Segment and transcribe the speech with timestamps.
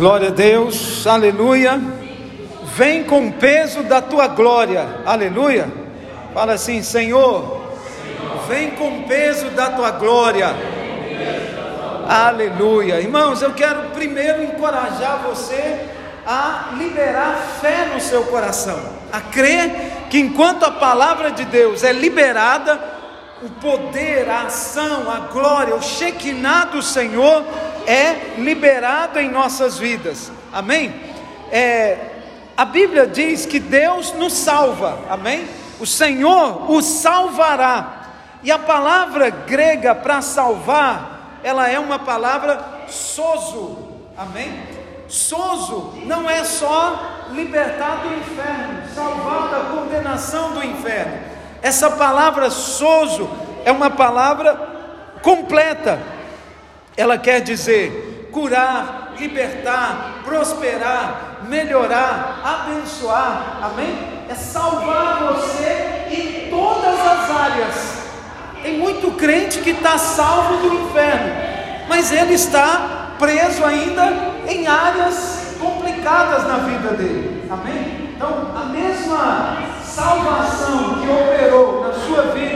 [0.00, 1.78] Glória a Deus, aleluia.
[2.74, 5.70] Vem com o peso da tua glória, aleluia.
[6.32, 7.70] Fala assim, Senhor,
[8.48, 10.56] vem com o peso da tua glória.
[12.08, 12.98] Aleluia.
[12.98, 15.90] Irmãos, eu quero primeiro encorajar você
[16.26, 18.80] a liberar fé no seu coração,
[19.12, 22.80] a crer que enquanto a palavra de Deus é liberada,
[23.42, 27.44] o poder, a ação, a glória, o Shekinah do Senhor
[27.86, 30.94] é liberado em nossas vidas, amém?
[31.50, 31.98] É,
[32.56, 35.46] a Bíblia diz que Deus nos salva, amém?
[35.78, 38.00] O Senhor o salvará,
[38.42, 43.78] e a palavra grega para salvar, ela é uma palavra sozo,
[44.16, 44.52] amém?
[45.08, 51.18] Sozo não é só libertar do inferno, salvar da condenação do inferno.
[51.62, 53.28] Essa palavra sozo
[53.64, 54.54] é uma palavra
[55.22, 55.98] completa.
[57.00, 63.58] Ela quer dizer curar, libertar, prosperar, melhorar, abençoar.
[63.62, 63.98] Amém?
[64.28, 67.74] É salvar você em todas as áreas.
[68.62, 71.32] Tem muito crente que está salvo do inferno,
[71.88, 77.48] mas ele está preso ainda em áreas complicadas na vida dele.
[77.50, 78.12] Amém?
[78.14, 82.49] Então, a mesma salvação que operou na sua vida,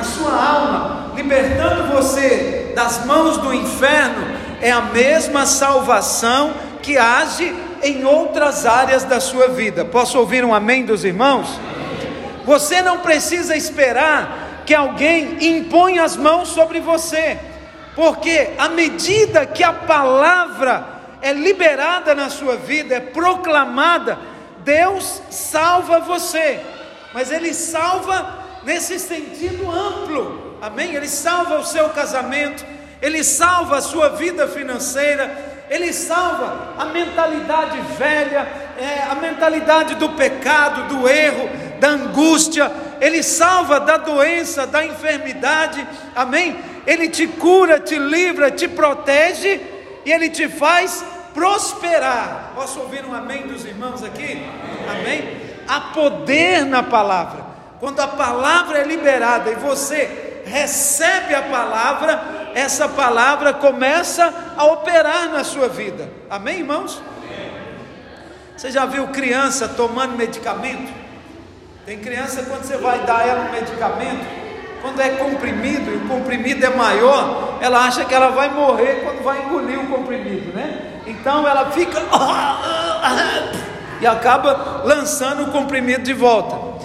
[0.00, 7.54] na sua alma, libertando você das mãos do inferno, é a mesma salvação que age
[7.82, 9.84] em outras áreas da sua vida.
[9.84, 11.48] Posso ouvir um amém dos irmãos?
[12.46, 17.38] Você não precisa esperar que alguém imponha as mãos sobre você,
[17.94, 20.82] porque à medida que a palavra
[21.20, 24.18] é liberada na sua vida, é proclamada,
[24.64, 26.60] Deus salva você,
[27.12, 30.94] mas Ele salva nesse sentido amplo, amém?
[30.94, 32.64] Ele salva o seu casamento,
[33.00, 38.46] Ele salva a sua vida financeira, Ele salva a mentalidade velha,
[38.78, 45.86] é, a mentalidade do pecado, do erro, da angústia, Ele salva da doença, da enfermidade,
[46.14, 46.58] amém?
[46.86, 49.60] Ele te cura, te livra, te protege
[50.04, 52.52] e Ele te faz prosperar.
[52.54, 54.44] Posso ouvir um amém dos irmãos aqui?
[54.88, 55.50] Amém?
[55.68, 57.49] Há poder na palavra.
[57.80, 65.30] Quando a palavra é liberada e você recebe a palavra, essa palavra começa a operar
[65.30, 66.10] na sua vida.
[66.28, 67.02] Amém, irmãos?
[68.54, 70.92] Você já viu criança tomando medicamento?
[71.86, 74.26] Tem criança quando você vai dar ela um medicamento,
[74.82, 79.22] quando é comprimido e o comprimido é maior, ela acha que ela vai morrer quando
[79.22, 81.00] vai engolir o comprimido, né?
[81.06, 81.98] Então ela fica
[84.02, 86.79] e acaba lançando o comprimido de volta.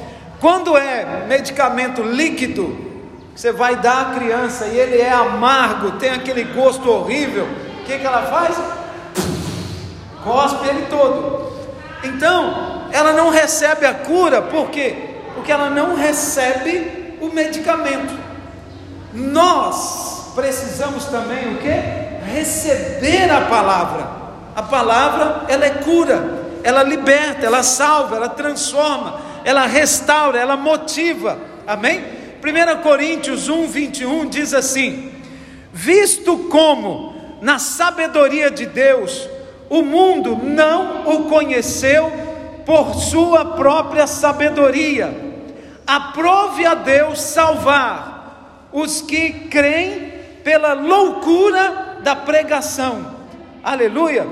[0.45, 2.77] Quando é medicamento líquido,
[3.35, 7.47] você vai dar à criança e ele é amargo, tem aquele gosto horrível,
[7.81, 8.55] o que, que ela faz?
[10.23, 11.51] Cospe ele todo.
[12.03, 15.15] Então, ela não recebe a cura, por quê?
[15.33, 18.13] Porque ela não recebe o medicamento.
[19.15, 22.31] Nós precisamos também o que?
[22.31, 24.07] Receber a palavra.
[24.55, 26.23] A palavra, ela é cura,
[26.63, 31.39] ela liberta, ela salva, ela transforma, ela restaura, ela motiva.
[31.65, 32.03] Amém?
[32.43, 35.11] 1 Coríntios 1, 21 diz assim:
[35.71, 39.29] Visto como, na sabedoria de Deus,
[39.69, 42.11] o mundo não o conheceu
[42.65, 45.15] por sua própria sabedoria,
[45.85, 50.13] aprove a Deus salvar os que creem
[50.43, 53.15] pela loucura da pregação.
[53.63, 54.27] Aleluia.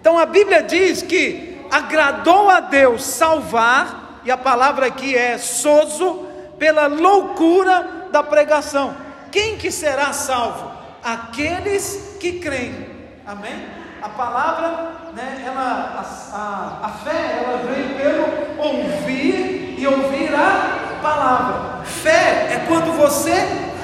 [0.00, 6.26] Então a Bíblia diz que agradou a Deus salvar, e a palavra aqui é sozo,
[6.58, 8.94] pela loucura da pregação.
[9.30, 10.70] Quem que será salvo?
[11.02, 12.88] Aqueles que creem.
[13.26, 13.66] Amém?
[14.00, 21.00] A palavra, né, ela, a, a, a fé, ela vem pelo ouvir e ouvir a
[21.02, 21.84] palavra.
[21.84, 23.34] Fé é quando você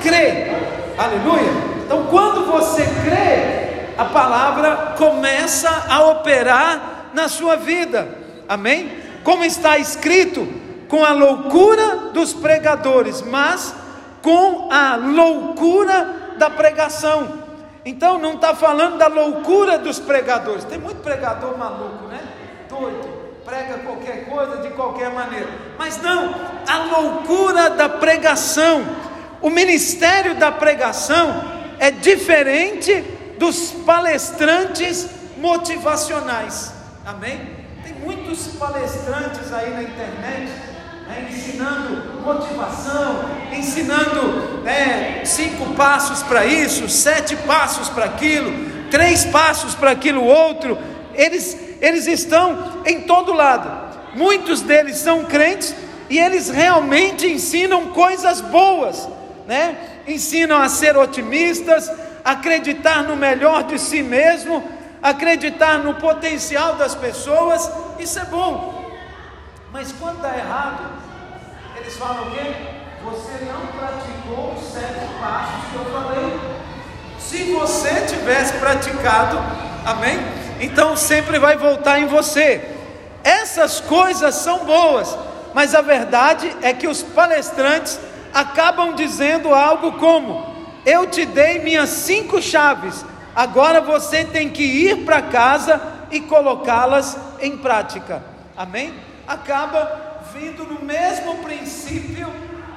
[0.02, 0.50] crê.
[0.96, 1.50] Aleluia.
[1.84, 8.08] Então, quando você crê, a palavra começa a operar na sua vida.
[8.48, 9.09] Amém?
[9.24, 10.46] Como está escrito,
[10.88, 13.74] com a loucura dos pregadores, mas
[14.22, 17.40] com a loucura da pregação.
[17.84, 20.64] Então não está falando da loucura dos pregadores.
[20.64, 22.20] Tem muito pregador maluco, né?
[22.68, 23.08] Doido,
[23.44, 25.48] prega qualquer coisa de qualquer maneira.
[25.78, 26.34] Mas não,
[26.66, 28.84] a loucura da pregação.
[29.40, 31.42] O ministério da pregação
[31.78, 33.02] é diferente
[33.38, 35.08] dos palestrantes
[35.38, 36.74] motivacionais.
[37.06, 37.59] Amém?
[38.02, 40.50] Muitos palestrantes aí na internet
[41.10, 49.74] né, ensinando motivação, ensinando né, cinco passos para isso, sete passos para aquilo, três passos
[49.74, 50.78] para aquilo outro,
[51.14, 53.90] eles, eles estão em todo lado.
[54.14, 55.74] Muitos deles são crentes
[56.08, 59.08] e eles realmente ensinam coisas boas,
[59.46, 59.76] né?
[60.06, 61.90] Ensinam a ser otimistas,
[62.24, 64.62] acreditar no melhor de si mesmo,
[65.02, 68.90] acreditar no potencial das pessoas, isso é bom.
[69.72, 70.90] Mas quando dá errado,
[71.76, 72.54] eles falam o quê?
[73.04, 76.40] Você não praticou os sete passos que eu falei.
[77.18, 79.38] Se você tivesse praticado,
[79.86, 80.18] amém?
[80.60, 82.76] Então sempre vai voltar em você.
[83.22, 85.16] Essas coisas são boas,
[85.54, 87.98] mas a verdade é que os palestrantes
[88.32, 90.54] acabam dizendo algo como:
[90.84, 93.04] Eu te dei minhas cinco chaves,
[93.34, 95.80] agora você tem que ir para casa
[96.10, 98.22] e colocá-las em prática.
[98.56, 98.94] Amém?
[99.26, 102.28] Acaba vindo no mesmo princípio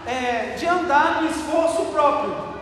[0.06, 2.54] é, de andar no esforço próprio.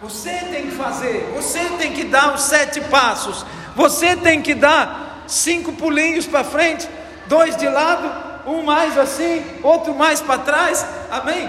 [0.00, 3.46] Você tem que fazer, você tem que dar os sete passos,
[3.76, 6.88] você tem que dar cinco pulinhos para frente,
[7.26, 8.10] dois de lado,
[8.44, 11.48] um mais assim, outro mais para trás, amém?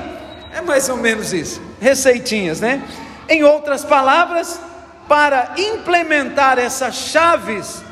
[0.53, 2.83] É mais ou menos isso, receitinhas, né?
[3.27, 4.61] Em outras palavras,
[5.13, 7.83] para implementar essas chaves,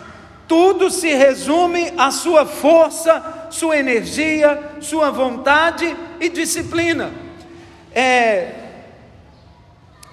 [0.47, 7.11] tudo se resume à sua força, sua energia, sua vontade e disciplina.
[7.93, 8.53] É,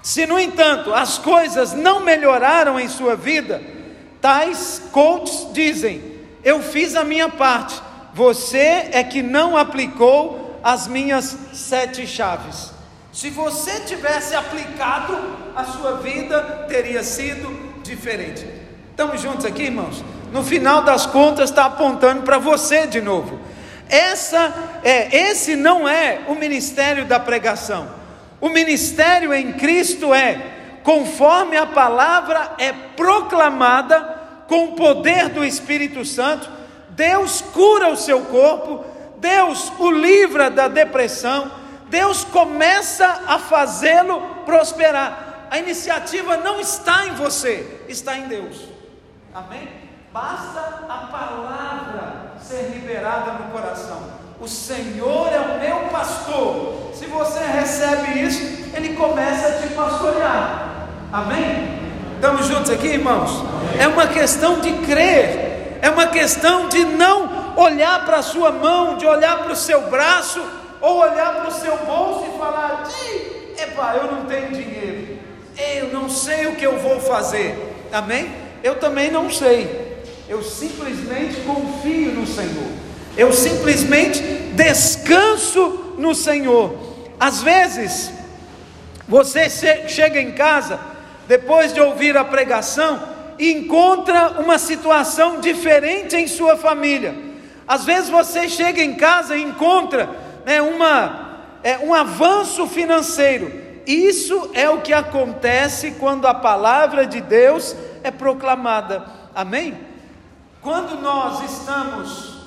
[0.02, 3.62] se, no entanto, as coisas não melhoraram em sua vida,
[4.20, 6.02] tais coaches dizem:
[6.44, 7.80] Eu fiz a minha parte,
[8.12, 12.77] você é que não aplicou as minhas sete chaves.
[13.18, 15.18] Se você tivesse aplicado,
[15.56, 17.50] a sua vida teria sido
[17.82, 18.46] diferente.
[18.92, 20.04] Estamos juntos aqui, irmãos?
[20.32, 23.40] No final das contas, está apontando para você de novo.
[23.88, 24.54] Essa
[24.84, 27.88] é, esse não é o ministério da pregação.
[28.40, 30.40] O ministério em Cristo é
[30.84, 34.00] conforme a palavra é proclamada
[34.46, 36.48] com o poder do Espírito Santo,
[36.90, 38.84] Deus cura o seu corpo,
[39.16, 41.57] Deus o livra da depressão,
[41.88, 45.46] Deus começa a fazê-lo prosperar.
[45.50, 48.68] A iniciativa não está em você, está em Deus.
[49.34, 49.68] Amém?
[50.12, 54.18] Basta a palavra ser liberada no coração.
[54.40, 56.92] O Senhor é o meu pastor.
[56.94, 58.40] Se você recebe isso,
[58.74, 60.86] Ele começa a te pastorear.
[61.12, 61.78] Amém?
[62.14, 63.30] Estamos juntos aqui, irmãos?
[63.78, 68.96] É uma questão de crer, é uma questão de não olhar para a sua mão,
[68.96, 70.40] de olhar para o seu braço,
[70.80, 72.88] ou olhar para o seu bolso e falar:
[73.56, 75.18] Epa, eu não tenho dinheiro,
[75.56, 77.56] eu não sei o que eu vou fazer.
[77.92, 78.30] Amém?
[78.62, 79.88] Eu também não sei
[80.28, 82.70] eu simplesmente confio no Senhor,
[83.16, 84.20] eu simplesmente
[84.54, 86.76] descanso no Senhor.
[87.18, 88.12] Às vezes,
[89.08, 89.48] você
[89.88, 90.78] chega em casa,
[91.26, 93.02] depois de ouvir a pregação,
[93.38, 97.14] e encontra uma situação diferente em sua família.
[97.66, 100.10] Às vezes você chega em casa e encontra
[100.48, 103.52] né, uma, é, um avanço financeiro.
[103.86, 109.04] Isso é o que acontece quando a palavra de Deus é proclamada.
[109.34, 109.78] Amém?
[110.62, 112.38] Quando nós estamos,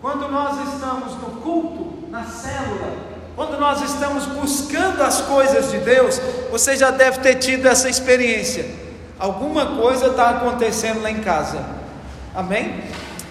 [0.00, 2.96] quando nós estamos no culto, na célula,
[3.36, 6.18] quando nós estamos buscando as coisas de Deus,
[6.50, 8.64] você já deve ter tido essa experiência.
[9.18, 11.62] Alguma coisa está acontecendo lá em casa.
[12.34, 12.82] Amém?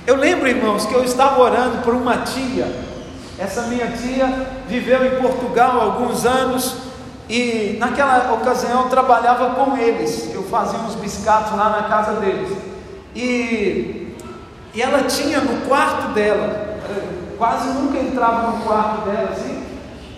[0.05, 2.92] Eu lembro, irmãos, que eu estava orando por uma tia.
[3.43, 6.77] Essa minha tia viveu em Portugal alguns anos
[7.27, 10.33] e naquela ocasião eu trabalhava com eles.
[10.33, 12.57] Eu fazia uns biscatos lá na casa deles.
[13.13, 14.15] E,
[14.73, 16.79] e ela tinha no quarto dela,
[17.37, 19.61] quase nunca entrava no quarto dela assim,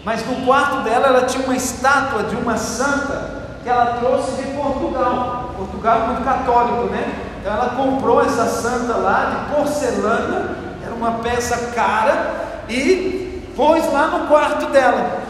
[0.05, 4.51] mas no quarto dela ela tinha uma estátua de uma santa que ela trouxe de
[4.51, 5.49] Portugal.
[5.57, 7.11] Portugal é muito católico, né?
[7.41, 13.14] Então ela comprou essa santa lá de porcelana, era uma peça cara, e
[13.55, 15.23] pôs lá no quarto dela.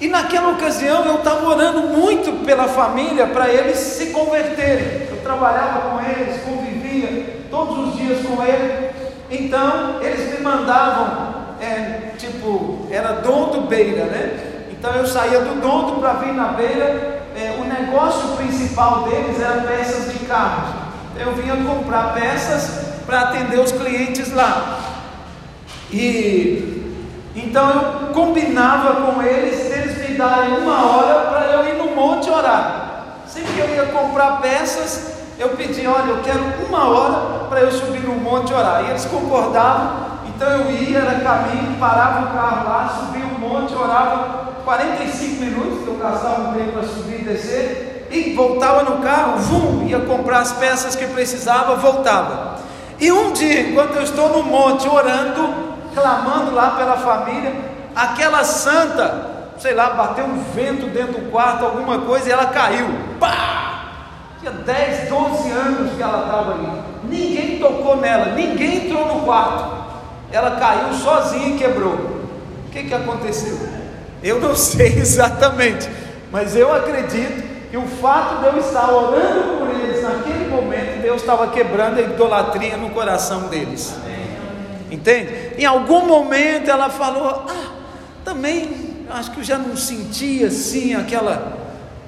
[0.00, 5.08] E naquela ocasião eu estava orando muito pela família para eles se converterem.
[5.10, 8.90] Eu trabalhava com eles, convivia todos os dias com eles.
[9.30, 14.66] Então eles me mandavam, é, tipo, era dom do beira, né?
[14.70, 17.22] Então eu saía do dondo para vir na beira.
[17.36, 20.74] É, o negócio principal deles era peças de carros.
[21.16, 24.80] Eu vinha comprar peças para atender os clientes lá.
[25.90, 26.73] E
[27.34, 32.30] então eu combinava com eles, eles me darem uma hora para eu ir no monte
[32.30, 33.22] orar.
[33.26, 37.72] Sempre que eu ia comprar peças, eu pedia, olha, eu quero uma hora para eu
[37.72, 38.84] subir no monte orar.
[38.84, 43.74] E eles concordavam, então eu ia, era caminho, parava o carro lá, subia o monte,
[43.74, 49.02] orava 45 minutos, que eu gastava um tempo para subir e descer, e voltava no
[49.02, 52.54] carro, vum, ia comprar as peças que precisava, voltava.
[53.00, 57.52] E um dia, enquanto eu estou no monte orando, clamando lá pela família,
[57.94, 62.86] aquela santa, sei lá, bateu um vento dentro do quarto, alguma coisa, e ela caiu.
[63.20, 63.74] Pá!
[64.40, 66.82] Tinha 10, 12 anos que ela estava ali.
[67.04, 69.84] Ninguém tocou nela, ninguém entrou no quarto.
[70.30, 71.94] Ela caiu sozinha e quebrou.
[71.94, 73.56] O que, que aconteceu?
[74.22, 75.88] Eu não sei exatamente,
[76.32, 81.20] mas eu acredito que o fato de eu estar orando por eles naquele momento, Deus
[81.20, 83.96] estava quebrando a idolatria no coração deles.
[84.94, 85.54] Entende?
[85.58, 87.72] Em algum momento ela falou: Ah,
[88.24, 91.58] também acho que eu já não sentia assim aquela.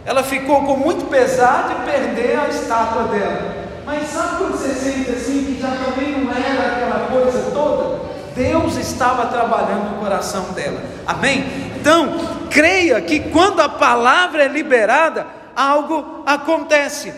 [0.05, 3.57] Ela ficou com muito pesar de perder a estátua dela.
[3.85, 8.07] Mas sabe quando você sente assim que já também não era aquela coisa toda?
[8.37, 10.81] Deus estava trabalhando no coração dela.
[11.07, 11.45] Amém?
[11.81, 12.19] Então,
[12.51, 15.27] creia que quando a palavra é liberada,
[15.57, 17.13] algo acontece.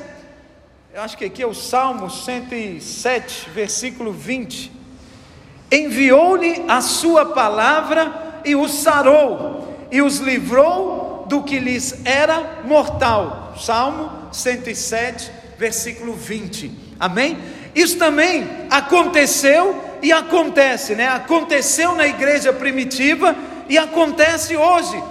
[0.94, 4.77] Eu acho que aqui é o Salmo 107, versículo 20.
[5.70, 13.54] Enviou-lhe a sua palavra e os sarou, e os livrou do que lhes era mortal.
[13.58, 16.70] Salmo 107, versículo 20.
[16.98, 17.38] Amém?
[17.74, 21.08] Isso também aconteceu e acontece, né?
[21.08, 23.36] Aconteceu na igreja primitiva
[23.68, 25.02] e acontece hoje.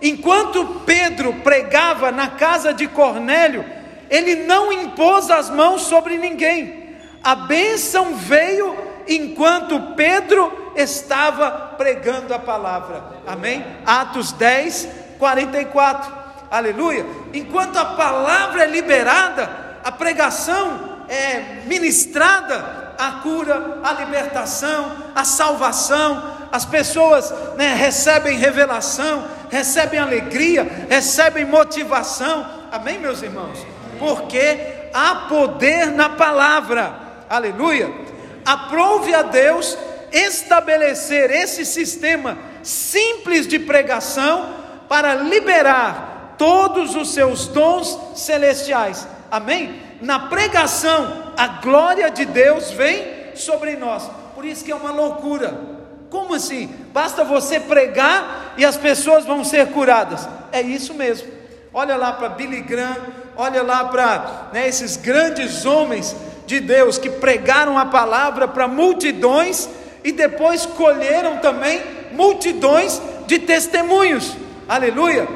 [0.00, 3.64] Enquanto Pedro pregava na casa de Cornélio,
[4.08, 6.86] ele não impôs as mãos sobre ninguém.
[7.22, 13.02] A bênção veio enquanto Pedro estava pregando a palavra.
[13.26, 13.64] Amém?
[13.84, 16.12] Atos 10, 44.
[16.50, 17.04] Aleluia.
[17.32, 19.48] Enquanto a palavra é liberada,
[19.82, 29.24] a pregação é ministrada, a cura, a libertação, a salvação, as pessoas né, recebem revelação,
[29.50, 32.46] recebem alegria, recebem motivação.
[32.70, 33.58] Amém, meus irmãos?
[33.98, 36.94] Porque há poder na palavra.
[37.28, 38.05] Aleluia.
[38.46, 39.76] Aprove a Deus
[40.12, 44.54] estabelecer esse sistema simples de pregação
[44.88, 49.06] para liberar todos os seus dons celestiais.
[49.30, 49.82] Amém?
[50.00, 54.08] Na pregação, a glória de Deus vem sobre nós.
[54.34, 55.76] Por isso que é uma loucura
[56.10, 56.68] como assim?
[56.92, 60.28] Basta você pregar e as pessoas vão ser curadas.
[60.52, 61.28] É isso mesmo.
[61.74, 62.96] Olha lá para Billy Graham,
[63.36, 69.68] olha lá para né, esses grandes homens de Deus que pregaram a palavra para multidões
[70.04, 74.36] e depois colheram também multidões de testemunhos.
[74.68, 75.28] Aleluia.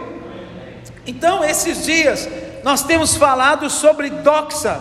[1.07, 2.29] Então, esses dias
[2.63, 4.81] nós temos falado sobre doxa,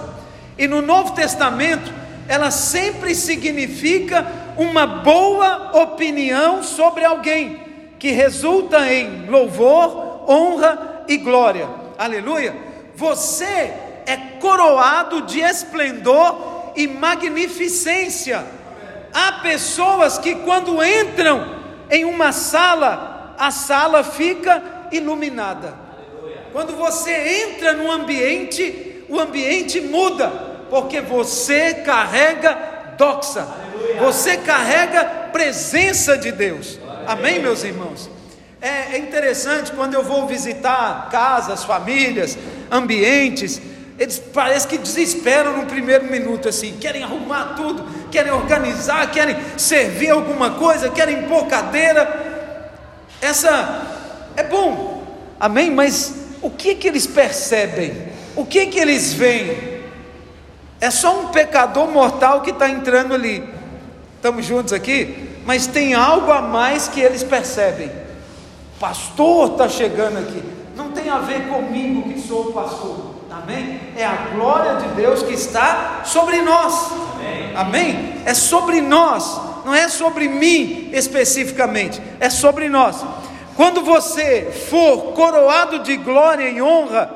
[0.57, 1.91] e no Novo Testamento
[2.27, 7.59] ela sempre significa uma boa opinião sobre alguém,
[7.97, 11.67] que resulta em louvor, honra e glória.
[11.97, 12.55] Aleluia.
[12.95, 13.73] Você
[14.09, 18.43] é coroado de esplendor e magnificência.
[19.13, 25.73] Há pessoas que, quando entram em uma sala, a sala fica iluminada.
[26.51, 30.27] Quando você entra no ambiente, o ambiente muda,
[30.69, 33.47] porque você carrega doxa
[33.99, 36.79] você carrega presença de Deus.
[37.07, 38.09] Amém, meus irmãos?
[38.61, 42.37] É, é interessante quando eu vou visitar casas, famílias,
[42.69, 43.61] ambientes,
[43.99, 50.09] eles parecem que desesperam no primeiro minuto, assim, querem arrumar tudo, querem organizar, querem servir
[50.09, 52.71] alguma coisa, querem pôr cadeira.
[53.21, 53.85] Essa
[54.37, 55.03] é bom,
[55.37, 55.69] amém?
[55.69, 58.07] Mas o que que eles percebem?
[58.37, 59.81] O que que eles veem?
[60.79, 63.43] É só um pecador mortal que está entrando ali.
[64.15, 65.27] Estamos juntos aqui?
[65.45, 67.91] Mas tem algo a mais que eles percebem.
[68.79, 70.41] Pastor está chegando aqui.
[70.73, 73.08] Não tem a ver comigo que sou pastor.
[73.43, 73.79] Amém?
[73.95, 76.91] É a glória de Deus que está sobre nós.
[76.91, 77.55] Amém?
[77.55, 78.15] Amém?
[78.25, 79.39] É sobre nós.
[79.65, 82.01] Não é sobre mim especificamente.
[82.19, 83.03] É sobre nós.
[83.55, 87.13] Quando você for coroado de glória e honra,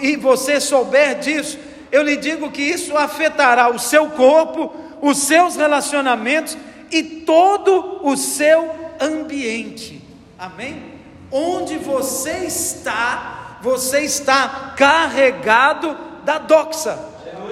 [0.00, 1.58] e você souber disso,
[1.92, 6.56] eu lhe digo que isso afetará o seu corpo, os seus relacionamentos
[6.90, 8.70] e todo o seu
[9.00, 10.02] ambiente.
[10.38, 10.82] Amém?
[11.30, 13.35] Onde você está,
[13.66, 16.96] você está carregado da doxa,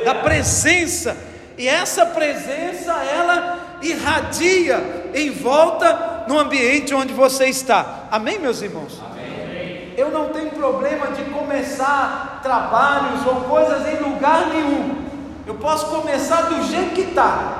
[0.04, 1.16] da presença.
[1.58, 8.04] E essa presença ela irradia em volta no ambiente onde você está.
[8.12, 9.02] Amém, meus irmãos?
[9.10, 9.92] Amém.
[9.96, 15.04] Eu não tenho problema de começar trabalhos ou coisas em lugar nenhum.
[15.44, 17.58] Eu posso começar do jeito que está,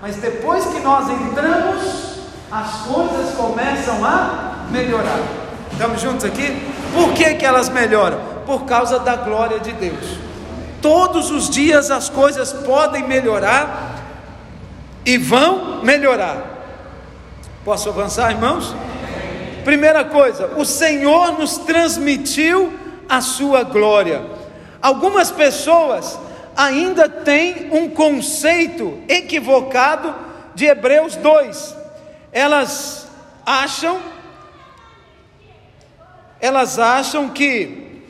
[0.00, 2.20] mas depois que nós entramos,
[2.52, 5.45] as coisas começam a melhorar.
[5.76, 6.56] Estamos juntos aqui?
[6.94, 8.18] Por que, que elas melhoram?
[8.46, 10.16] Por causa da glória de Deus.
[10.80, 14.02] Todos os dias as coisas podem melhorar
[15.04, 16.62] e vão melhorar.
[17.62, 18.74] Posso avançar, irmãos?
[19.66, 22.72] Primeira coisa, o Senhor nos transmitiu
[23.06, 24.22] a sua glória.
[24.80, 26.18] Algumas pessoas
[26.56, 30.14] ainda têm um conceito equivocado
[30.54, 31.76] de Hebreus 2.
[32.32, 33.08] Elas
[33.44, 34.15] acham
[36.46, 38.02] elas acham que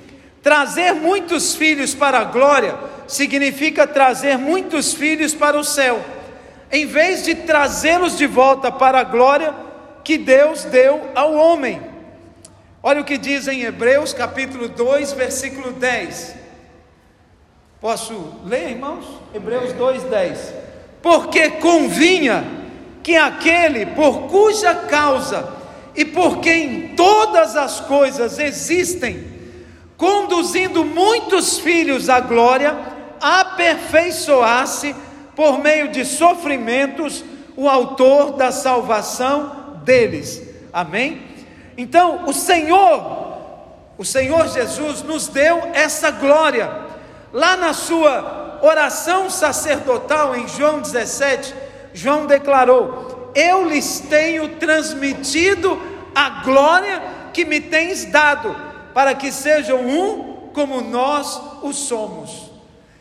[0.43, 2.77] trazer muitos filhos para a glória
[3.09, 6.05] significa trazer muitos filhos para o céu,
[6.71, 9.55] em vez de trazê-los de volta para a glória
[10.05, 11.81] que Deus deu ao homem.
[12.83, 16.37] Olha o que diz em Hebreus capítulo 2, versículo 10.
[17.81, 19.07] Posso ler, irmãos?
[19.35, 20.55] Hebreus 2, 10.
[21.03, 22.45] Porque convinha
[23.03, 25.56] que aquele por cuja causa
[25.97, 29.27] e por quem todas as coisas existem,
[29.97, 32.77] conduzindo muitos filhos à glória,
[33.21, 34.95] aperfeiçoasse
[35.35, 37.25] por meio de sofrimentos
[37.57, 40.43] o autor da salvação deles.
[40.73, 41.23] Amém?
[41.79, 43.39] Então, o Senhor,
[43.97, 46.71] o Senhor Jesus nos deu essa glória.
[47.33, 51.55] Lá na sua oração sacerdotal em João 17,
[51.95, 55.81] João declarou: eu lhes tenho transmitido
[56.15, 57.03] a glória
[57.33, 58.57] que me tens dado,
[58.95, 62.51] para que sejam um como nós o somos.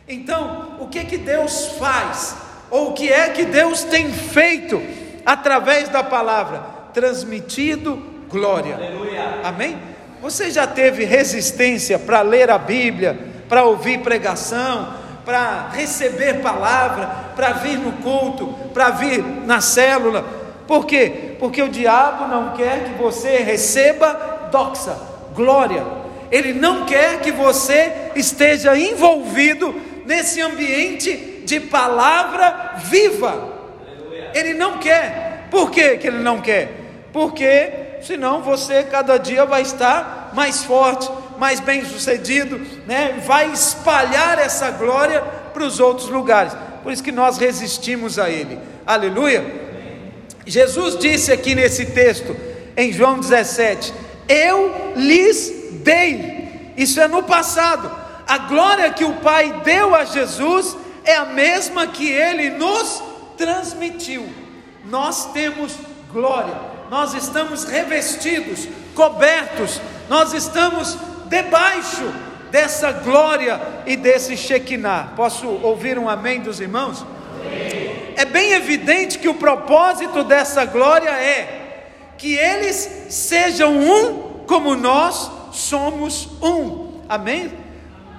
[0.06, 2.36] Então, o que que Deus faz?
[2.70, 4.80] Ou o que é que Deus tem feito
[5.24, 6.58] através da palavra?
[6.92, 7.96] Transmitido
[8.28, 8.74] glória.
[8.74, 9.40] Aleluia.
[9.42, 9.78] Amém?
[10.20, 17.52] Você já teve resistência para ler a Bíblia, para ouvir pregação, para receber palavra, para
[17.52, 20.22] vir no culto, para vir na célula.
[20.66, 21.34] Por quê?
[21.38, 24.94] Porque o diabo não quer que você receba doxa,
[25.34, 25.82] glória.
[26.30, 33.48] Ele não quer que você esteja envolvido nesse ambiente de palavra viva.
[34.34, 35.46] Ele não quer.
[35.50, 36.68] Por quê que ele não quer?
[37.14, 37.70] Porque
[38.02, 43.22] senão você cada dia vai estar mais forte, mais bem sucedido, né?
[43.26, 45.22] vai espalhar essa glória
[45.54, 46.54] para os outros lugares.
[46.86, 48.60] Por isso que nós resistimos a Ele.
[48.86, 49.44] Aleluia.
[50.46, 52.36] Jesus disse aqui nesse texto,
[52.76, 53.92] em João 17:
[54.28, 56.72] Eu lhes dei.
[56.76, 57.90] Isso é no passado.
[58.24, 63.02] A glória que o Pai deu a Jesus é a mesma que Ele nos
[63.36, 64.24] transmitiu.
[64.84, 65.72] Nós temos
[66.12, 66.54] glória,
[66.88, 70.96] nós estamos revestidos, cobertos, nós estamos
[71.28, 75.12] debaixo dessa glória e desse Shekinah.
[75.16, 77.04] Posso ouvir um amém dos irmãos?
[78.16, 81.84] É bem evidente que o propósito dessa glória é
[82.16, 87.00] que eles sejam um como nós somos um.
[87.08, 87.52] Amém?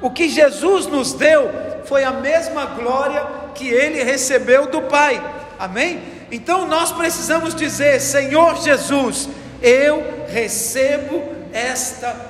[0.01, 1.49] O que Jesus nos deu
[1.85, 5.21] foi a mesma glória que ele recebeu do Pai.
[5.57, 6.01] Amém?
[6.31, 9.27] Então nós precisamos dizer: Senhor Jesus,
[9.61, 12.26] eu recebo esta glória.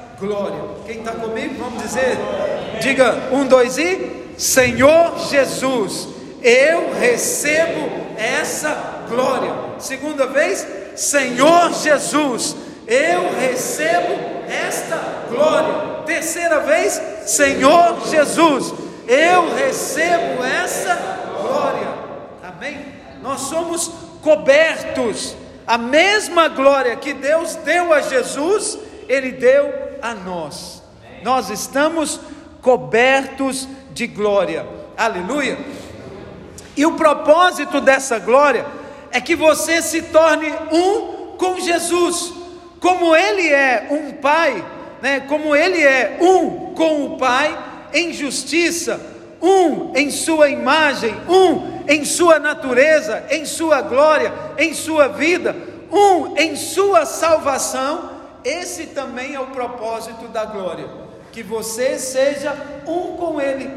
[0.86, 2.18] Quem está comigo, vamos dizer,
[2.82, 6.08] diga um, dois e Senhor Jesus,
[6.42, 9.54] eu recebo essa glória.
[9.78, 12.56] Segunda vez, Senhor Jesus,
[12.88, 14.14] eu recebo
[14.50, 14.98] esta
[15.30, 16.04] glória.
[16.08, 18.74] Terceira vez, Senhor Jesus,
[19.08, 20.96] eu recebo essa
[21.40, 21.94] glória.
[22.42, 22.86] Amém?
[23.22, 23.92] Nós somos
[24.24, 25.36] cobertos.
[25.68, 30.84] A mesma glória que Deus deu a Jesus, Ele deu a nós.
[31.24, 32.20] Nós estamos
[32.62, 34.66] cobertos de glória.
[34.96, 35.58] Aleluia.
[36.76, 38.66] E o propósito dessa glória
[39.12, 42.34] é que você se torne um com Jesus,
[42.80, 44.64] como ele é um pai,
[45.02, 45.22] né?
[45.22, 47.58] Como ele é um com o Pai
[47.94, 49.00] em justiça,
[49.42, 55.56] um em sua imagem, um em sua natureza, em sua glória, em sua vida,
[55.92, 58.17] um em sua salvação
[58.48, 60.88] esse também é o propósito da glória,
[61.34, 62.56] que você seja
[62.88, 63.70] um com Ele.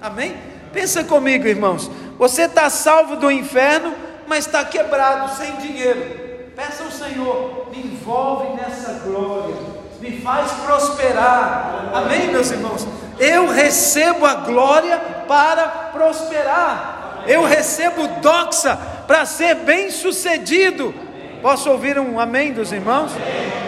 [0.00, 0.36] Amém?
[0.72, 1.90] Pensa comigo, irmãos.
[2.18, 3.94] Você está salvo do inferno,
[4.26, 6.50] mas está quebrado, sem dinheiro.
[6.54, 9.56] Peça ao Senhor, me envolve nessa glória,
[10.00, 11.90] me faz prosperar.
[11.94, 12.86] Amém, meus irmãos?
[13.18, 17.24] Eu recebo a glória para prosperar.
[17.26, 20.94] Eu recebo doxa para ser bem sucedido.
[21.40, 23.12] Posso ouvir um amém dos irmãos?
[23.12, 23.59] Amém.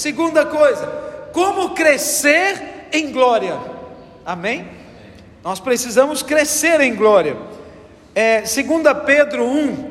[0.00, 0.86] Segunda coisa,
[1.30, 3.60] como crescer em glória.
[4.24, 4.66] Amém?
[5.44, 7.36] Nós precisamos crescer em glória.
[8.14, 8.54] É, 2
[9.04, 9.90] Pedro 1,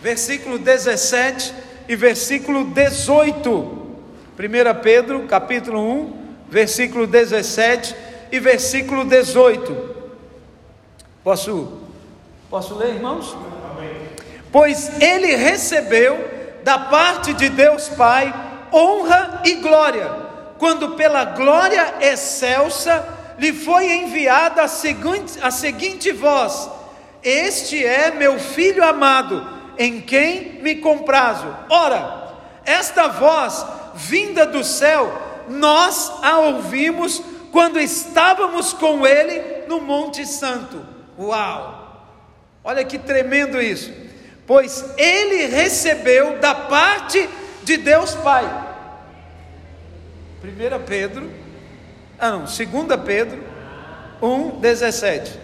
[0.00, 1.52] versículo 17
[1.86, 3.50] e versículo 18.
[3.50, 6.12] 1 Pedro, capítulo 1,
[6.48, 7.94] versículo 17
[8.32, 9.94] e versículo 18.
[11.22, 11.82] Posso,
[12.48, 13.36] posso ler, irmãos?
[13.76, 13.90] Amém.
[14.50, 16.32] pois ele recebeu
[16.64, 18.43] da parte de Deus Pai
[18.74, 20.10] honra e glória,
[20.58, 23.06] quando pela glória excelsa
[23.38, 26.68] lhe foi enviada a seguinte, a seguinte voz:
[27.22, 29.46] Este é meu filho amado,
[29.78, 31.46] em quem me comprazo.
[31.70, 32.32] Ora,
[32.64, 35.12] esta voz vinda do céu,
[35.48, 40.84] nós a ouvimos quando estávamos com ele no Monte Santo.
[41.18, 41.84] Uau!
[42.64, 43.92] Olha que tremendo isso.
[44.46, 48.44] Pois ele recebeu da parte de Deus Pai.
[50.42, 51.30] 1 Pedro,
[52.18, 52.58] ah não, 2
[53.04, 53.42] Pedro
[54.20, 55.38] 1, 17.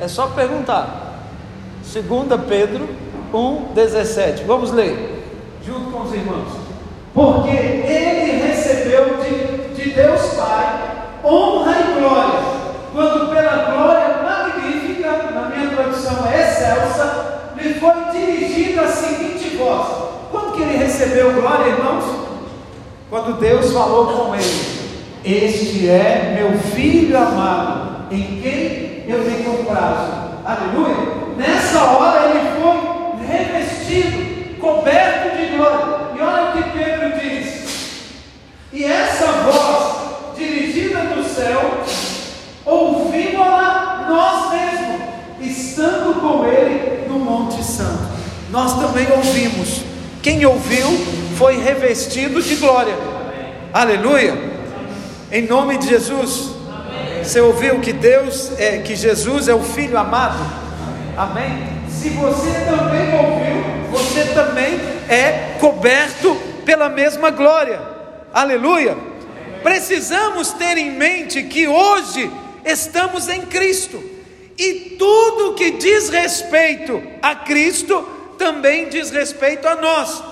[0.00, 1.22] É só perguntar.
[1.82, 2.04] 2
[2.48, 2.88] Pedro
[3.32, 4.44] 1, 17.
[4.44, 5.24] Vamos ler,
[5.64, 6.52] junto com os irmãos.
[7.12, 12.40] Porque ele recebeu de, de Deus Pai honra e glória,
[12.92, 17.33] quando pela glória magnífica, na minha tradução é excelsa,
[17.64, 19.86] lhe foi dirigida a seguinte voz.
[20.30, 22.04] Quando que ele recebeu glória, irmãos?
[23.08, 30.12] Quando Deus falou com ele: Este é meu filho amado, em quem eu me comprazo.
[30.44, 31.14] Aleluia.
[31.38, 35.94] Nessa hora ele foi revestido, coberto de glória.
[36.16, 37.64] E olha o que Pedro diz.
[38.72, 41.80] E essa voz dirigida do céu,
[42.66, 45.00] ouvimos-la nós mesmos,
[45.40, 46.83] estando com ele
[47.34, 48.04] Monte Santo.
[48.50, 49.82] Nós também ouvimos.
[50.22, 50.88] Quem ouviu
[51.36, 52.94] foi revestido de glória.
[53.72, 54.38] Aleluia.
[55.32, 56.50] Em nome de Jesus.
[57.20, 60.38] Você ouviu que Deus é que Jesus é o filho amado?
[61.16, 61.74] Amém.
[61.88, 67.80] Se você também ouviu, você também é coberto pela mesma glória.
[68.32, 68.96] Aleluia.
[69.60, 72.30] Precisamos ter em mente que hoje
[72.64, 74.13] estamos em Cristo.
[74.56, 78.02] E tudo que diz respeito a Cristo
[78.38, 80.22] também diz respeito a nós.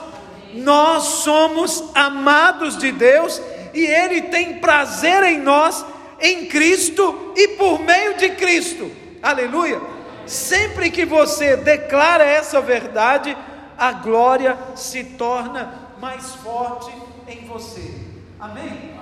[0.54, 3.40] Nós somos amados de Deus
[3.72, 5.84] e Ele tem prazer em nós,
[6.20, 8.90] em Cristo e por meio de Cristo.
[9.22, 9.80] Aleluia.
[10.26, 13.36] Sempre que você declara essa verdade,
[13.76, 16.92] a glória se torna mais forte
[17.26, 17.94] em você.
[18.38, 18.92] Amém?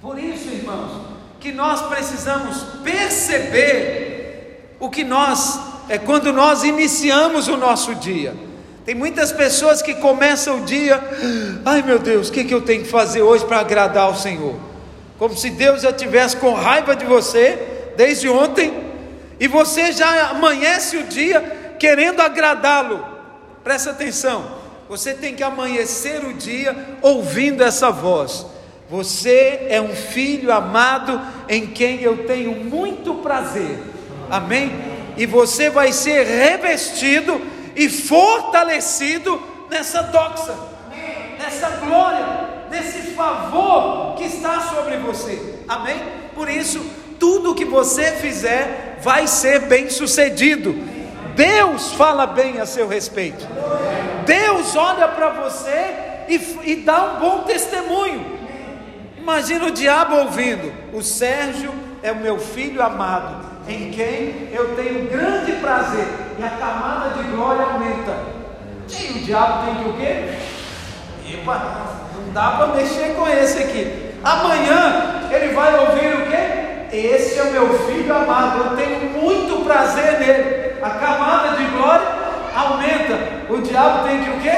[0.00, 7.56] Por isso, irmãos, que nós precisamos perceber o que nós é quando nós iniciamos o
[7.56, 8.34] nosso dia.
[8.84, 11.00] Tem muitas pessoas que começam o dia,
[11.64, 14.56] ai meu Deus, o que, que eu tenho que fazer hoje para agradar ao Senhor?
[15.18, 18.72] Como se Deus já tivesse com raiva de você desde ontem
[19.38, 23.04] e você já amanhece o dia querendo agradá-lo.
[23.62, 28.46] Presta atenção, você tem que amanhecer o dia ouvindo essa voz.
[28.90, 33.78] Você é um filho amado em quem eu tenho muito prazer.
[34.30, 34.72] Amém?
[35.16, 37.40] E você vai ser revestido
[37.76, 40.54] e fortalecido nessa doxa,
[41.38, 42.26] nessa glória,
[42.70, 45.58] nesse favor que está sobre você.
[45.68, 46.00] Amém?
[46.34, 46.84] Por isso,
[47.18, 50.74] tudo que você fizer vai ser bem sucedido.
[51.34, 53.46] Deus fala bem a seu respeito.
[54.24, 55.94] Deus olha para você
[56.28, 58.37] e, e dá um bom testemunho.
[59.28, 61.70] Imagina o diabo ouvindo: o Sérgio
[62.02, 67.28] é o meu filho amado, em quem eu tenho grande prazer, e a camada de
[67.28, 68.16] glória aumenta.
[68.88, 70.34] E o diabo tem que o quê?
[71.30, 71.60] Epa,
[72.16, 74.14] não dá para mexer com esse aqui.
[74.24, 76.96] Amanhã ele vai ouvir o quê?
[76.96, 80.82] Esse é o meu filho amado, eu tenho muito prazer nele.
[80.82, 82.08] A camada de glória
[82.56, 83.52] aumenta.
[83.52, 84.56] O diabo tem que o quê?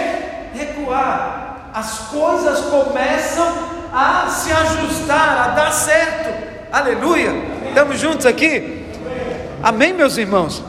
[0.54, 1.56] Recuar.
[1.74, 6.30] As coisas começam a se ajustar, a dar certo.
[6.72, 7.32] Aleluia.
[7.68, 8.86] Estamos juntos aqui?
[9.62, 10.62] Amém, meus irmãos?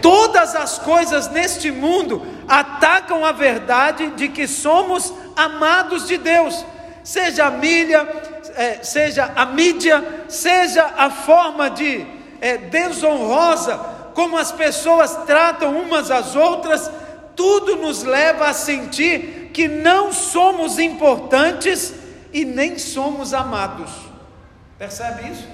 [0.00, 6.64] Todas as coisas neste mundo atacam a verdade de que somos amados de Deus,
[7.04, 8.06] seja a milha,
[8.56, 12.04] é, seja a mídia, seja a forma de
[12.40, 13.78] é, desonrosa
[14.14, 16.90] como as pessoas tratam umas às outras,
[17.34, 22.01] tudo nos leva a sentir que não somos importantes
[22.32, 23.90] e nem somos amados.
[24.78, 25.46] Percebe isso?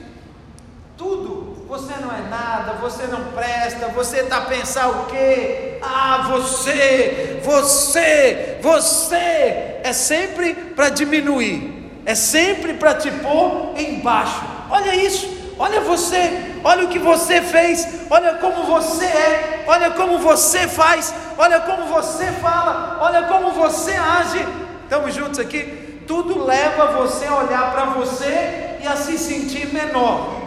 [0.97, 5.79] Tudo, você não é nada, você não presta, você está a pensar o quê?
[5.83, 14.43] Ah, você, você, você, é sempre para diminuir é sempre para te pôr embaixo.
[14.71, 20.19] Olha isso, olha você, olha o que você fez, olha como você é, olha como
[20.19, 24.43] você faz, olha como você fala, olha como você age.
[24.85, 25.78] Estamos juntos aqui?
[26.09, 30.39] Tudo leva você a olhar para você e a se sentir menor.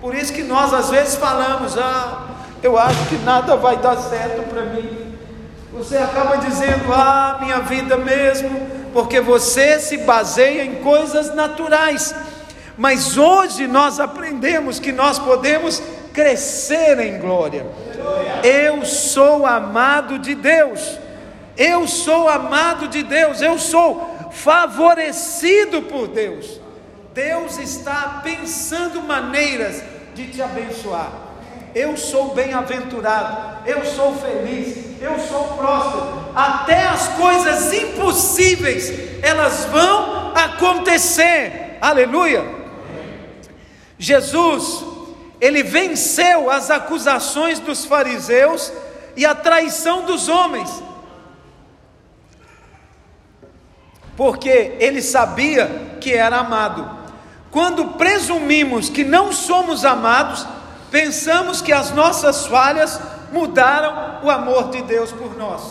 [0.00, 2.28] Por isso que nós às vezes falamos, ah,
[2.62, 5.12] eu acho que nada vai dar certo para mim.
[5.72, 8.50] Você acaba dizendo, ah, minha vida mesmo,
[8.92, 12.14] porque você se baseia em coisas naturais.
[12.78, 15.82] Mas hoje nós aprendemos que nós podemos
[16.14, 17.66] crescer em glória.
[18.44, 20.98] Eu sou amado de Deus.
[21.56, 23.42] Eu sou amado de Deus.
[23.42, 26.60] Eu sou favorecido por Deus.
[27.12, 29.82] Deus está pensando maneiras
[30.14, 31.10] de te abençoar.
[31.74, 36.30] Eu sou bem-aventurado, eu sou feliz, eu sou próspero.
[36.34, 41.78] Até as coisas impossíveis, elas vão acontecer.
[41.80, 42.44] Aleluia.
[43.98, 44.84] Jesus,
[45.40, 48.72] ele venceu as acusações dos fariseus
[49.16, 50.68] e a traição dos homens.
[54.20, 56.86] Porque ele sabia que era amado.
[57.50, 60.46] Quando presumimos que não somos amados,
[60.90, 63.00] pensamos que as nossas falhas
[63.32, 65.62] mudaram o amor de Deus por nós.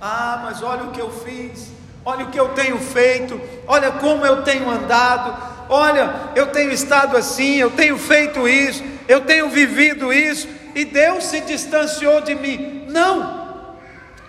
[0.00, 1.72] Ah, mas olha o que eu fiz,
[2.04, 5.36] olha o que eu tenho feito, olha como eu tenho andado,
[5.68, 11.24] olha, eu tenho estado assim, eu tenho feito isso, eu tenho vivido isso, e Deus
[11.24, 12.86] se distanciou de mim.
[12.88, 13.66] Não,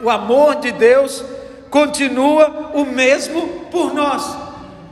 [0.02, 1.24] o amor de Deus
[1.70, 4.24] continua o mesmo por nós.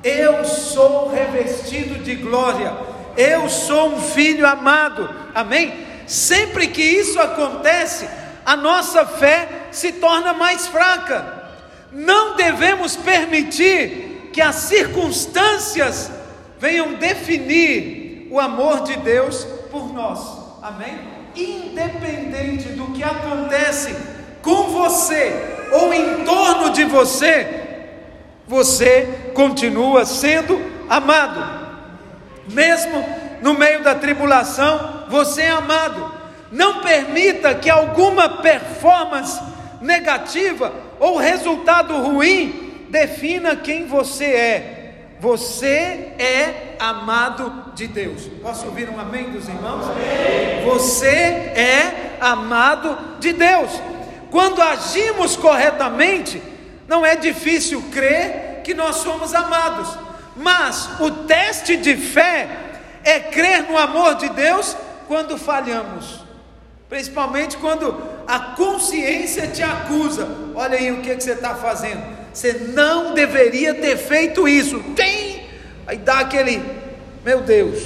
[0.04, 2.74] Eu sou revestido de glória,
[3.18, 5.74] eu sou um filho amado, amém?
[6.06, 8.08] Sempre que isso acontece,
[8.46, 11.44] a nossa fé se torna mais fraca.
[11.92, 16.12] Não devemos permitir que as circunstâncias
[16.60, 20.20] venham definir o amor de Deus por nós,
[20.62, 21.00] amém?
[21.36, 24.15] Independente do que acontece
[24.46, 25.34] com você
[25.72, 27.64] ou em torno de você,
[28.48, 31.66] você continua sendo amado.
[32.48, 33.04] Mesmo
[33.42, 36.14] no meio da tribulação, você é amado.
[36.52, 39.42] Não permita que alguma performance
[39.82, 44.82] negativa ou resultado ruim defina quem você é.
[45.20, 48.30] Você é amado de Deus.
[48.44, 49.86] Posso ouvir um amém dos irmãos?
[49.86, 50.64] Amém.
[50.66, 53.72] Você é amado de Deus.
[54.36, 56.44] Quando agimos corretamente,
[56.90, 59.98] não é difícil crer que nós somos amados,
[60.36, 62.50] mas o teste de fé
[63.06, 64.76] é crer no amor de Deus
[65.08, 66.20] quando falhamos,
[66.90, 70.28] principalmente quando a consciência te acusa.
[70.54, 72.04] Olha aí o que, que você está fazendo.
[72.34, 74.84] Você não deveria ter feito isso.
[74.98, 75.48] Tem!
[75.88, 76.62] Aí dá aquele,
[77.24, 77.82] meu Deus.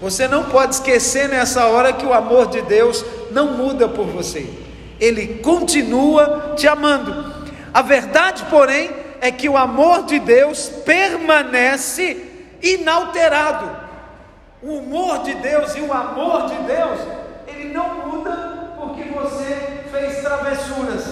[0.00, 4.65] Você não pode esquecer nessa hora que o amor de Deus não muda por você.
[5.00, 7.34] Ele continua te amando.
[7.72, 12.16] A verdade, porém, é que o amor de Deus permanece
[12.62, 13.70] inalterado.
[14.62, 17.00] O humor de Deus e o amor de Deus,
[17.46, 21.04] ele não muda porque você fez travessuras,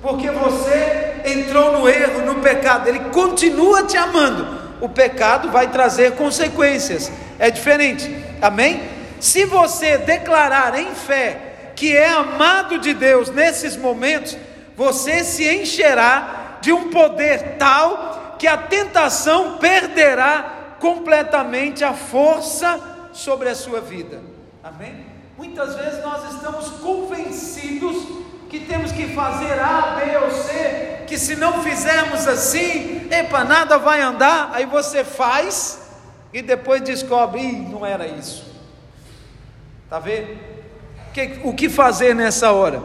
[0.00, 2.88] porque você entrou no erro, no pecado.
[2.88, 4.58] Ele continua te amando.
[4.80, 7.10] O pecado vai trazer consequências.
[7.38, 8.24] É diferente.
[8.40, 8.80] Amém?
[9.20, 11.47] Se você declarar em fé
[11.78, 14.36] que é amado de Deus nesses momentos,
[14.76, 22.80] você se encherá de um poder tal que a tentação perderá completamente a força
[23.12, 24.20] sobre a sua vida.
[24.60, 25.06] Amém?
[25.36, 28.08] Muitas vezes nós estamos convencidos
[28.50, 33.78] que temos que fazer A, B ou C, que se não fizermos assim, epa, nada
[33.78, 34.50] vai andar.
[34.52, 35.80] Aí você faz
[36.32, 38.52] e depois descobre, Ih, não era isso.
[39.88, 40.57] Tá vendo?
[41.42, 42.82] O que fazer nessa hora?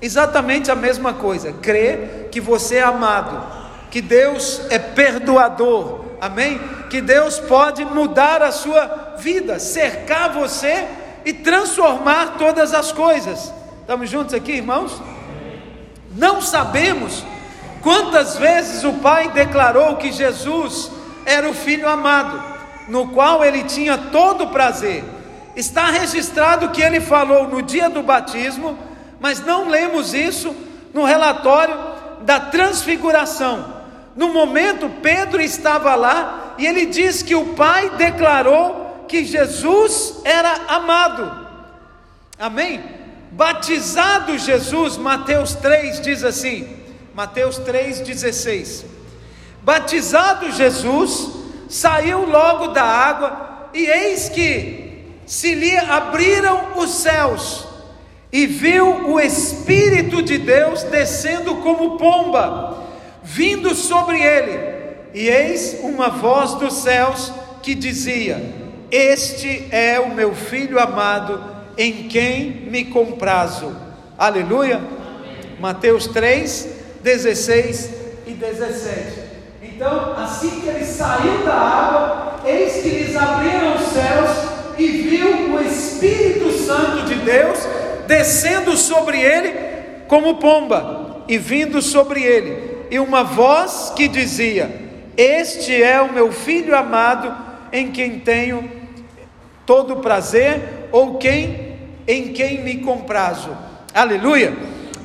[0.00, 3.40] Exatamente a mesma coisa, crer que você é amado,
[3.90, 6.60] que Deus é perdoador, amém?
[6.90, 10.86] Que Deus pode mudar a sua vida, cercar você
[11.24, 13.52] e transformar todas as coisas.
[13.80, 15.00] Estamos juntos aqui, irmãos?
[16.16, 17.24] Não sabemos
[17.80, 20.90] quantas vezes o Pai declarou que Jesus
[21.24, 22.42] era o Filho amado,
[22.88, 25.04] no qual ele tinha todo o prazer.
[25.54, 28.78] Está registrado que ele falou no dia do batismo
[29.22, 30.52] mas não lemos isso
[30.92, 31.76] no relatório
[32.22, 33.82] da transfiguração.
[34.16, 40.52] No momento, Pedro estava lá e ele diz que o Pai declarou que Jesus era
[40.66, 41.46] amado.
[42.36, 42.82] Amém?
[43.30, 46.68] Batizado Jesus, Mateus 3 diz assim,
[47.14, 48.84] Mateus 3,16:
[49.62, 51.30] Batizado Jesus,
[51.68, 54.81] saiu logo da água, e eis que
[55.26, 57.66] se lhe abriram os céus,
[58.32, 62.86] e viu o Espírito de Deus descendo como pomba,
[63.22, 64.58] vindo sobre ele,
[65.14, 67.32] e eis uma voz dos céus
[67.62, 68.42] que dizia:
[68.90, 71.42] Este é o meu filho amado,
[71.76, 73.76] em quem me comprazo.
[74.18, 74.80] Aleluia.
[75.60, 76.68] Mateus 3,
[77.02, 77.90] 16
[78.26, 79.22] e 17.
[79.62, 85.54] Então, assim que ele saiu da água, eis que lhes abriram os céus e viu
[85.54, 87.58] o Espírito Santo de Deus
[88.06, 89.54] descendo sobre ele
[90.08, 94.70] como pomba e vindo sobre ele, e uma voz que dizia:
[95.16, 97.34] Este é o meu filho amado,
[97.72, 98.70] em quem tenho
[99.64, 101.72] todo prazer, ou quem
[102.06, 103.56] em quem me comprazo.
[103.94, 104.54] Aleluia.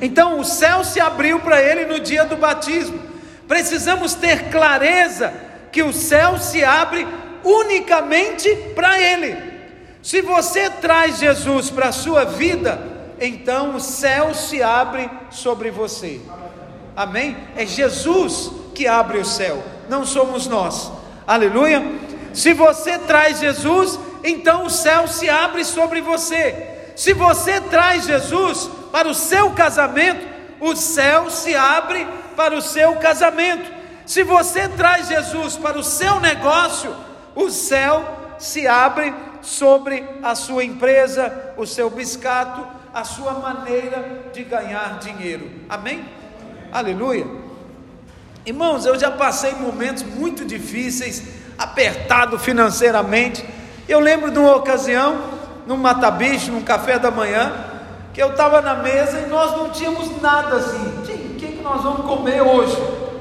[0.00, 2.98] Então o céu se abriu para ele no dia do batismo.
[3.46, 5.32] Precisamos ter clareza
[5.72, 7.06] que o céu se abre
[7.42, 9.47] unicamente para ele.
[10.02, 12.80] Se você traz Jesus para a sua vida,
[13.20, 16.20] então o céu se abre sobre você.
[16.96, 17.36] Amém?
[17.56, 20.90] É Jesus que abre o céu, não somos nós.
[21.26, 21.82] Aleluia.
[22.32, 26.92] Se você traz Jesus, então o céu se abre sobre você.
[26.96, 30.26] Se você traz Jesus para o seu casamento,
[30.60, 32.06] o céu se abre
[32.36, 33.70] para o seu casamento.
[34.06, 36.94] Se você traz Jesus para o seu negócio,
[37.34, 44.42] o céu se abre sobre a sua empresa, o seu biscato, a sua maneira de
[44.44, 45.50] ganhar dinheiro.
[45.68, 46.04] Amém?
[46.72, 47.26] Aleluia.
[48.44, 51.22] Irmãos, eu já passei momentos muito difíceis,
[51.58, 53.44] apertado financeiramente.
[53.88, 55.18] Eu lembro de uma ocasião
[55.66, 57.52] num mata-bicho, num café da manhã,
[58.14, 60.98] que eu estava na mesa e nós não tínhamos nada assim.
[60.98, 61.02] O
[61.36, 62.76] que, que nós vamos comer hoje?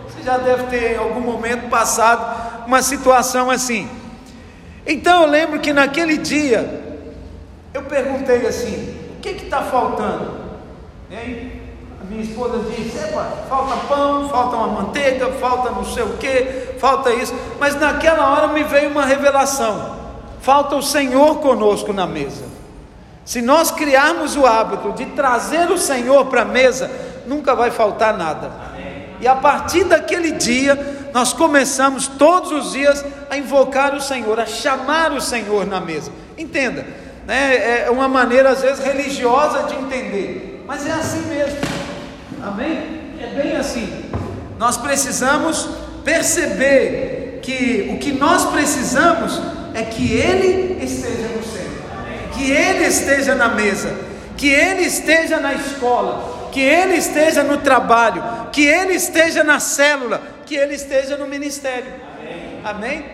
[0.07, 3.89] Você já deve ter em algum momento passado uma situação assim.
[4.87, 6.99] Então eu lembro que naquele dia
[7.73, 10.37] eu perguntei assim: o que está faltando?
[11.11, 11.61] Hein?
[12.01, 12.97] A minha esposa disse:
[13.49, 17.35] falta pão, falta uma manteiga, falta não sei o que, falta isso.
[17.59, 19.97] Mas naquela hora me veio uma revelação
[20.47, 22.45] falta o Senhor conosco na mesa.
[23.25, 26.89] Se nós criarmos o hábito de trazer o Senhor para a mesa,
[27.25, 28.49] nunca vai faltar nada.
[29.19, 34.45] E a partir daquele dia, nós começamos todos os dias a invocar o Senhor, a
[34.45, 36.11] chamar o Senhor na mesa.
[36.37, 36.85] Entenda,
[37.25, 37.85] né?
[37.85, 41.57] é uma maneira às vezes religiosa de entender, mas é assim mesmo.
[42.43, 43.15] Amém?
[43.19, 44.05] É bem assim.
[44.59, 45.67] Nós precisamos
[46.05, 49.41] perceber que o que nós precisamos
[49.73, 53.91] é que Ele esteja no centro, que Ele esteja na mesa,
[54.37, 60.19] que Ele esteja na escola, que Ele esteja no trabalho, que Ele esteja na célula,
[60.43, 61.93] que Ele esteja no ministério.
[62.63, 62.97] Amém?
[62.97, 63.05] Amém?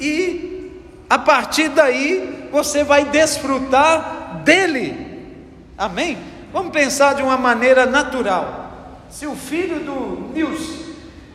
[0.00, 5.46] E a partir daí você vai desfrutar dele.
[5.78, 6.18] Amém?
[6.52, 9.06] Vamos pensar de uma maneira natural.
[9.08, 10.88] Se o filho do Nilson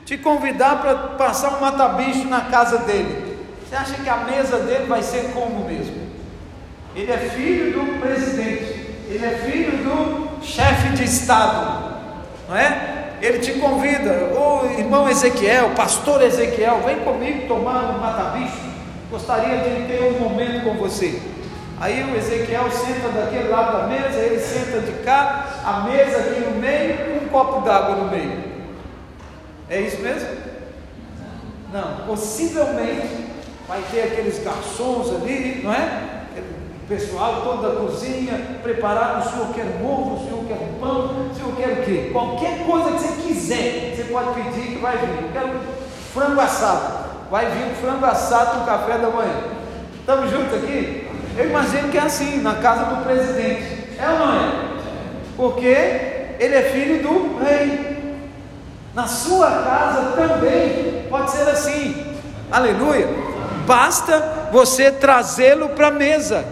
[0.06, 4.84] te convidar para passar um matabicho na casa dele, você acha que a mesa dele
[4.84, 6.10] vai ser como mesmo?
[6.93, 11.95] Ele é filho do presidente, ele é filho do chefe de Estado,
[12.47, 13.03] não é?
[13.21, 18.73] Ele te convida, ô irmão Ezequiel, pastor Ezequiel, vem comigo tomar um matabicho.
[19.10, 21.21] Gostaria de ter um momento com você.
[21.79, 26.39] Aí o Ezequiel senta daquele lado da mesa, ele senta de cá, a mesa aqui
[26.41, 28.43] no meio, um copo d'água no meio.
[29.69, 30.29] É isso mesmo?
[31.71, 33.25] Não, possivelmente
[33.67, 36.22] vai ter aqueles garçons ali, não é?
[36.84, 41.34] O pessoal todo da cozinha, preparado, o senhor quer ovo, o senhor quer pão, o
[41.34, 42.10] senhor quer o quê?
[42.12, 45.24] Qualquer coisa que você quiser, você pode pedir que vai vir.
[45.24, 45.60] Eu quero
[46.13, 47.04] frango assado.
[47.32, 49.34] Vai vir frango assado no café da manhã.
[49.98, 51.08] Estamos juntos aqui?
[51.38, 53.96] Eu imagino que é assim, na casa do presidente.
[53.98, 54.52] É ou não é?
[55.38, 55.67] Porque
[56.39, 58.22] ele é filho do rei.
[58.93, 62.13] Na sua casa também pode ser assim.
[62.52, 63.34] Aleluia
[63.65, 66.46] basta você trazê-lo para a mesa.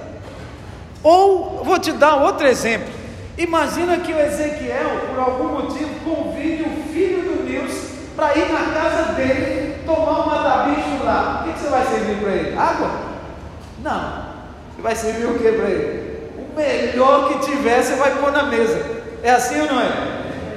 [1.04, 2.94] Ou vou te dar outro exemplo.
[3.38, 8.74] Imagina que o Ezequiel, por algum motivo, convide o filho do Nils para ir na
[8.74, 11.44] casa dele tomar um matabicho lá.
[11.46, 12.58] O que, você vai servir para ele?
[12.58, 12.92] Água?
[13.84, 14.32] Não.
[14.76, 16.12] Você vai servir o que para ele?
[16.38, 18.86] O melhor que tiver, você vai pôr na mesa.
[19.24, 20.12] É assim ou não é?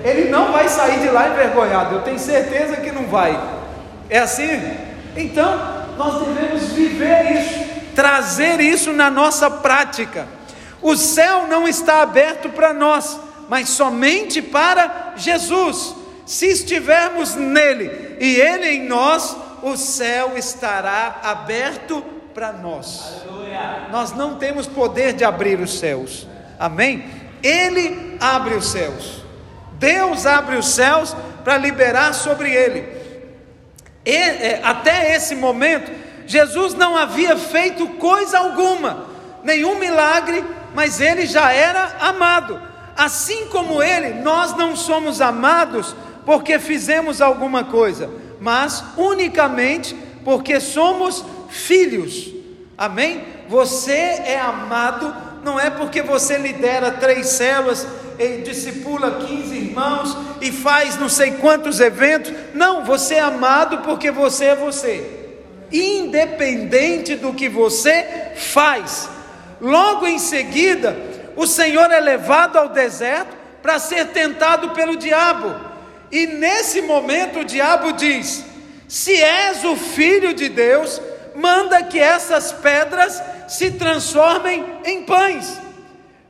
[0.04, 1.94] Ele não vai sair de lá envergonhado.
[1.94, 3.38] Eu tenho certeza que não vai.
[4.10, 4.60] É assim?
[5.16, 5.58] Então,
[5.96, 10.26] nós devemos viver isso, trazer isso na nossa prática.
[10.82, 13.18] O céu não está aberto para nós,
[13.48, 15.94] mas somente para Jesus.
[16.26, 22.02] Se estivermos nele e ele em nós, o céu estará aberto
[22.34, 23.22] para nós.
[23.22, 23.88] Aleluia.
[23.90, 26.26] Nós não temos poder de abrir os céus.
[26.58, 27.04] Amém?
[27.42, 29.22] Ele abre os céus.
[29.78, 32.86] Deus abre os céus para liberar sobre ele.
[34.04, 35.90] E, é, até esse momento,
[36.26, 39.06] Jesus não havia feito coisa alguma,
[39.42, 40.44] nenhum milagre,
[40.74, 42.60] mas ele já era amado.
[42.96, 45.94] Assim como ele, nós não somos amados
[46.24, 48.10] porque fizemos alguma coisa,
[48.40, 49.94] mas unicamente
[50.24, 52.32] porque somos filhos.
[52.78, 53.24] Amém?
[53.48, 55.14] Você é amado
[55.44, 57.86] não é porque você lidera três células,
[58.18, 62.32] e discipula 15 irmãos e faz não sei quantos eventos.
[62.54, 65.23] Não, você é amado porque você é você.
[65.76, 69.08] Independente do que você faz.
[69.60, 70.96] Logo em seguida,
[71.36, 75.54] o Senhor é levado ao deserto para ser tentado pelo diabo.
[76.12, 78.44] E nesse momento o diabo diz:
[78.86, 81.00] Se és o filho de Deus,
[81.34, 85.58] manda que essas pedras se transformem em pães.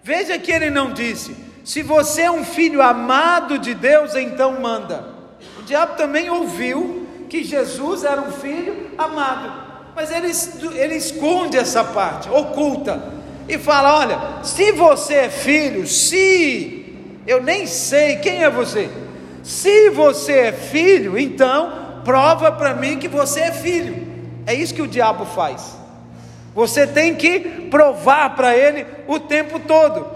[0.03, 5.15] Veja que ele não disse: se você é um filho amado de Deus, então manda.
[5.59, 9.53] O diabo também ouviu que Jesus era um filho amado,
[9.95, 10.31] mas ele,
[10.79, 13.13] ele esconde essa parte, oculta,
[13.49, 16.97] e fala: olha, se você é filho, se
[17.27, 18.89] eu nem sei quem é você,
[19.43, 24.07] se você é filho, então prova para mim que você é filho.
[24.47, 25.77] É isso que o diabo faz.
[26.55, 30.07] Você tem que provar para ele o tempo todo.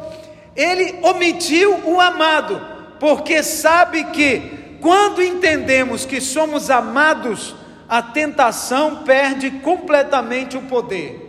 [0.54, 2.60] Ele omitiu o amado,
[3.00, 7.54] porque sabe que quando entendemos que somos amados,
[7.88, 11.24] a tentação perde completamente o poder.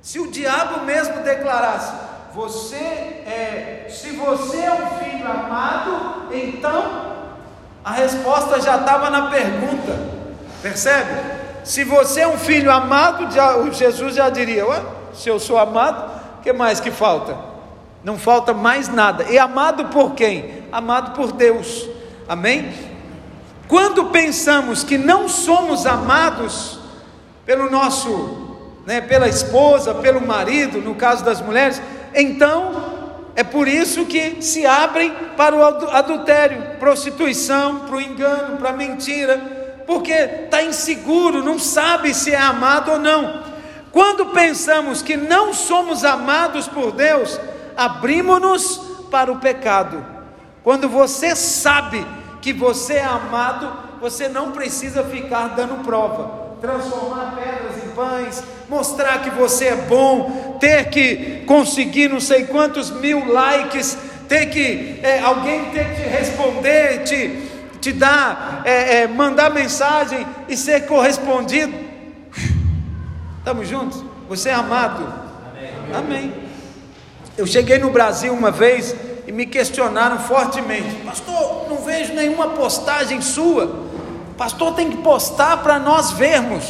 [0.00, 1.92] Se o diabo mesmo declarasse:
[2.34, 7.16] "Você é, se você é um filho amado", então
[7.84, 9.98] a resposta já estava na pergunta.
[10.62, 11.10] Percebe?
[11.64, 13.28] Se você é um filho amado,
[13.72, 14.82] Jesus já diria: Ué,
[15.12, 17.36] se eu sou amado, que mais que falta?
[18.02, 19.24] Não falta mais nada.
[19.24, 20.64] E amado por quem?
[20.72, 21.88] Amado por Deus.
[22.28, 22.72] Amém?
[23.68, 26.80] Quando pensamos que não somos amados
[27.44, 28.56] pelo nosso,
[28.86, 31.80] né, pela esposa, pelo marido, no caso das mulheres,
[32.14, 38.70] então é por isso que se abrem para o adultério, prostituição, para o engano, para
[38.70, 39.58] a mentira
[39.88, 43.42] porque está inseguro, não sabe se é amado ou não.
[43.90, 47.40] Quando pensamos que não somos amados por Deus,
[47.74, 48.76] abrimos-nos
[49.10, 50.04] para o pecado.
[50.62, 52.06] Quando você sabe
[52.40, 53.70] que você é amado,
[54.00, 60.56] você não precisa ficar dando prova, transformar pedras em pães, mostrar que você é bom,
[60.60, 63.96] ter que conseguir não sei quantos mil likes,
[64.28, 67.48] ter que é, alguém ter que responder, te
[67.80, 71.72] te dar, é, é, mandar mensagem e ser correspondido.
[73.38, 74.04] Estamos juntos?
[74.28, 75.04] Você é amado?
[75.94, 75.94] Amém.
[75.94, 76.34] Amém.
[77.36, 78.94] Eu cheguei no Brasil uma vez
[79.28, 83.86] e me questionaram fortemente: Pastor, não vejo nenhuma postagem sua.
[84.38, 86.64] Pastor, tem que postar para nós vermos.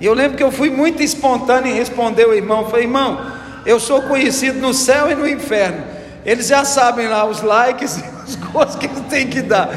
[0.00, 3.20] E eu lembro que eu fui muito espontâneo em responder o irmão: Falei, irmão,
[3.66, 5.84] eu sou conhecido no céu e no inferno.
[6.24, 9.68] Eles já sabem lá os likes e as coisas que eles têm que dar.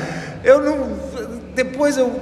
[0.43, 1.13] Eu não.
[1.55, 2.21] Depois eu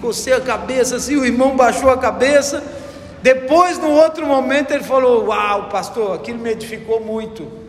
[0.00, 2.62] cocei a cabeça assim, o irmão baixou a cabeça.
[3.20, 7.61] Depois, no outro momento, ele falou: Uau, pastor, aquilo me edificou muito.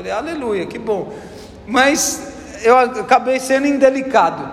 [0.00, 1.12] Falei: Aleluia, que bom.
[1.66, 2.32] Mas
[2.62, 4.50] eu acabei sendo indelicado,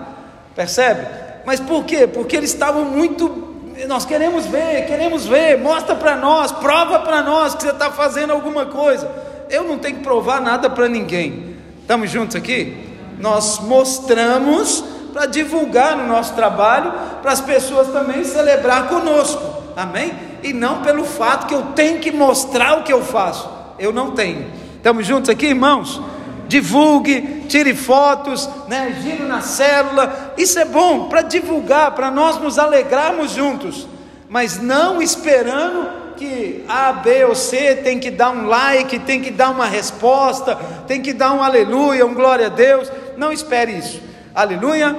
[0.54, 1.06] percebe?
[1.46, 2.06] Mas por quê?
[2.06, 3.48] Porque eles estavam muito.
[3.86, 8.34] Nós queremos ver, queremos ver, mostra para nós, prova para nós que você está fazendo
[8.34, 9.10] alguma coisa.
[9.48, 11.56] Eu não tenho que provar nada para ninguém.
[11.80, 12.86] Estamos juntos aqui?
[13.18, 14.84] nós mostramos
[15.14, 16.92] para divulgar no nosso trabalho,
[17.22, 19.42] para as pessoas também celebrar conosco,
[19.74, 20.12] amém?
[20.42, 24.10] E não pelo fato que eu tenho que mostrar o que eu faço, eu não
[24.10, 24.57] tenho.
[24.78, 26.00] Estamos juntos aqui, irmãos?
[26.46, 28.96] Divulgue, tire fotos, né?
[29.02, 33.88] giro na célula, isso é bom para divulgar, para nós nos alegrarmos juntos,
[34.28, 39.32] mas não esperando que A, B ou C tem que dar um like, tem que
[39.32, 40.56] dar uma resposta,
[40.86, 42.90] tem que dar um aleluia, um glória a Deus.
[43.16, 44.00] Não espere isso.
[44.34, 44.96] Aleluia.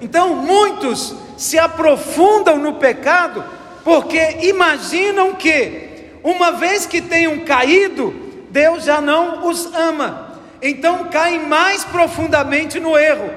[0.00, 3.44] Então, muitos se aprofundam no pecado
[3.84, 8.23] porque imaginam que, uma vez que tenham caído,
[8.54, 10.38] Deus já não os ama.
[10.62, 13.28] Então, caem mais profundamente no erro.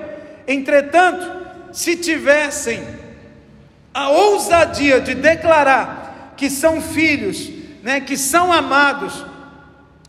[0.48, 1.26] Entretanto,
[1.74, 2.80] se tivessem
[3.92, 7.50] a ousadia de declarar que são filhos,
[7.82, 9.26] né, que são amados,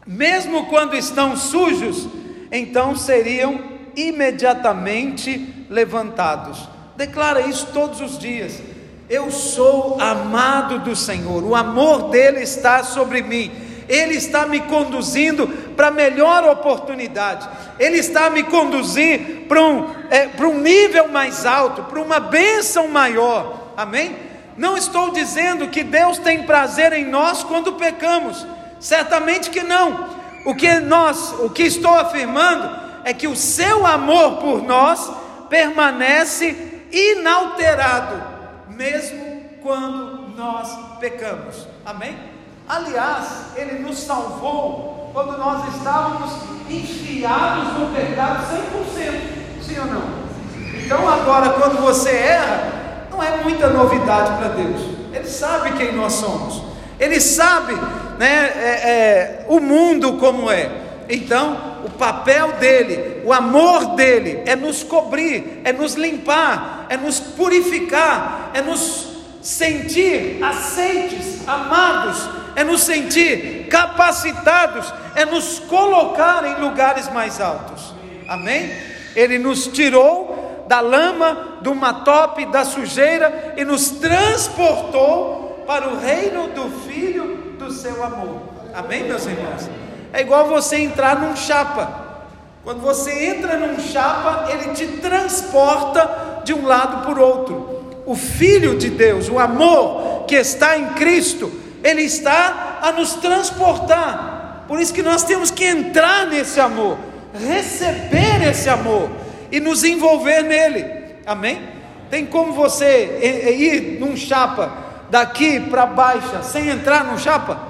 [0.07, 2.07] mesmo quando estão sujos,
[2.53, 3.63] então seriam
[3.97, 6.69] imediatamente levantados.
[6.99, 8.61] Declara isso todos os dias.
[9.09, 13.68] Eu sou amado do Senhor, o amor dele está sobre mim.
[13.89, 17.49] Ele está me conduzindo para melhor oportunidade.
[17.79, 22.89] Ele está me conduzindo para um, é, para um nível mais alto, para uma bênção
[22.89, 23.73] maior.
[23.77, 24.15] Amém?
[24.57, 28.47] Não estou dizendo que Deus tem prazer em nós quando pecamos.
[28.81, 30.19] Certamente que não.
[30.45, 35.11] O que nós, o que estou afirmando é que o seu amor por nós
[35.49, 38.23] permanece inalterado,
[38.69, 40.69] mesmo quando nós
[41.01, 41.67] pecamos.
[41.85, 42.38] Amém?
[42.69, 46.31] Aliás, ele nos salvou quando nós estávamos
[46.69, 48.45] enfiados no pecado
[48.95, 49.63] 100%.
[49.63, 50.03] Sim ou não?
[50.85, 54.81] Então, agora, quando você erra, não é muita novidade para Deus.
[55.13, 56.63] Ele sabe quem nós somos.
[57.01, 57.75] Ele sabe
[58.19, 60.71] né, é, é, o mundo como é.
[61.09, 67.19] Então, o papel dele, o amor dele, é nos cobrir, é nos limpar, é nos
[67.19, 69.18] purificar, é nos
[69.49, 77.95] sentir aceites, amados, é nos sentir capacitados, é nos colocar em lugares mais altos.
[78.29, 78.71] Amém?
[79.17, 86.49] Ele nos tirou da lama, do matope, da sujeira e nos transportou para o reino
[86.49, 88.43] do Filho do seu amor.
[88.75, 89.71] Amém, meus irmãos?
[90.13, 92.07] É igual você entrar num chapa.
[92.63, 97.78] Quando você entra num chapa, ele te transporta de um lado para o outro.
[98.09, 101.53] O Filho de Deus, o amor que está em Cristo,
[101.85, 104.65] ele está a nos transportar.
[104.67, 106.97] Por isso que nós temos que entrar nesse amor,
[107.35, 109.11] receber esse amor
[109.53, 110.87] e nos envolver nele.
[111.27, 111.61] Amém?
[112.09, 114.73] Tem como você ir num chapa
[115.11, 117.61] daqui para baixo sem entrar no chapa?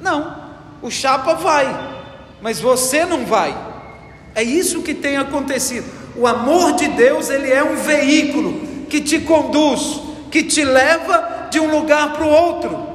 [0.00, 0.38] Não.
[0.82, 2.02] O chapa vai,
[2.42, 3.56] mas você não vai.
[4.34, 5.86] É isso que tem acontecido.
[6.16, 11.60] O amor de Deus, ele é um veículo que te conduz, que te leva de
[11.60, 12.88] um lugar para o outro.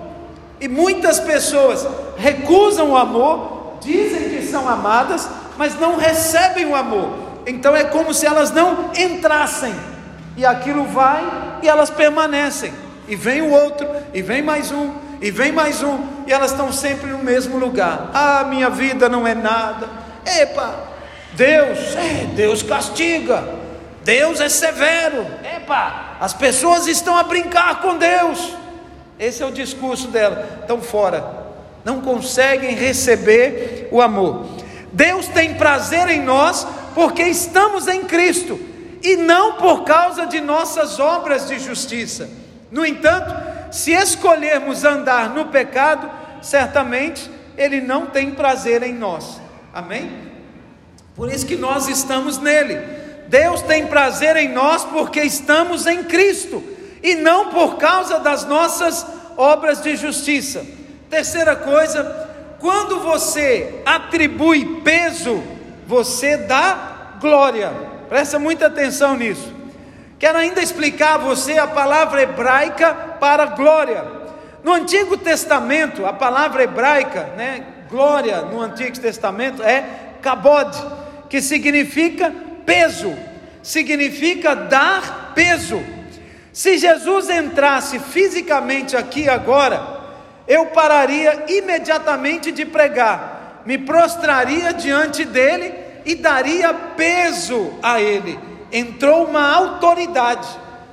[0.59, 1.85] E muitas pessoas
[2.17, 5.27] recusam o amor, dizem que são amadas,
[5.57, 7.09] mas não recebem o amor.
[7.45, 9.73] Então é como se elas não entrassem.
[10.35, 12.73] E aquilo vai e elas permanecem.
[13.07, 14.91] E vem o outro, e vem mais um,
[15.21, 18.09] e vem mais um, e elas estão sempre no mesmo lugar.
[18.13, 19.89] Ah, minha vida não é nada.
[20.25, 20.73] Epa,
[21.33, 23.43] Deus, é, Deus castiga.
[24.03, 25.25] Deus é severo.
[25.43, 28.55] Epa, as pessoas estão a brincar com Deus.
[29.17, 30.59] Esse é o discurso dela.
[30.61, 31.43] Estão fora.
[31.85, 34.45] Não conseguem receber o amor.
[34.91, 38.59] Deus tem prazer em nós porque estamos em Cristo
[39.01, 42.29] e não por causa de nossas obras de justiça.
[42.71, 43.33] No entanto,
[43.71, 46.09] se escolhermos andar no pecado,
[46.41, 49.41] certamente Ele não tem prazer em nós.
[49.73, 50.11] Amém?
[51.15, 53.02] Por isso que nós estamos nele.
[53.33, 56.63] Deus tem prazer em nós porque estamos em Cristo
[57.01, 59.03] e não por causa das nossas
[59.35, 60.63] obras de justiça.
[61.09, 62.29] Terceira coisa,
[62.59, 65.41] quando você atribui peso,
[65.87, 67.73] você dá glória.
[68.07, 69.51] Presta muita atenção nisso.
[70.19, 74.05] Quero ainda explicar a você a palavra hebraica para glória.
[74.63, 79.83] No Antigo Testamento, a palavra hebraica, né, glória no Antigo Testamento é
[80.21, 80.69] kabod,
[81.27, 82.31] que significa
[82.65, 83.15] peso,
[83.61, 85.81] significa dar peso.
[86.51, 90.01] Se Jesus entrasse fisicamente aqui agora,
[90.47, 95.73] eu pararia imediatamente de pregar, me prostraria diante dele
[96.05, 98.37] e daria peso a ele.
[98.71, 100.47] Entrou uma autoridade,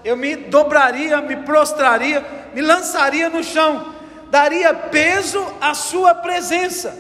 [0.05, 3.95] eu me dobraria, me prostraria, me lançaria no chão,
[4.31, 6.97] daria peso à sua presença.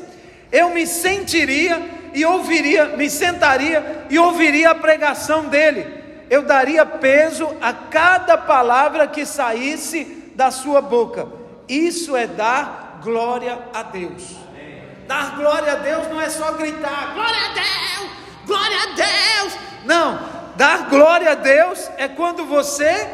[0.50, 6.00] Eu me sentiria e ouviria, me sentaria e ouviria a pregação dele
[6.30, 11.26] eu daria peso a cada palavra que saísse da sua boca.
[11.68, 14.36] Isso é dar glória a Deus.
[15.08, 18.11] Dar glória a Deus não é só gritar, glória a Deus,
[18.46, 19.58] glória a Deus.
[19.84, 20.20] Não,
[20.54, 23.08] dar glória a Deus é quando você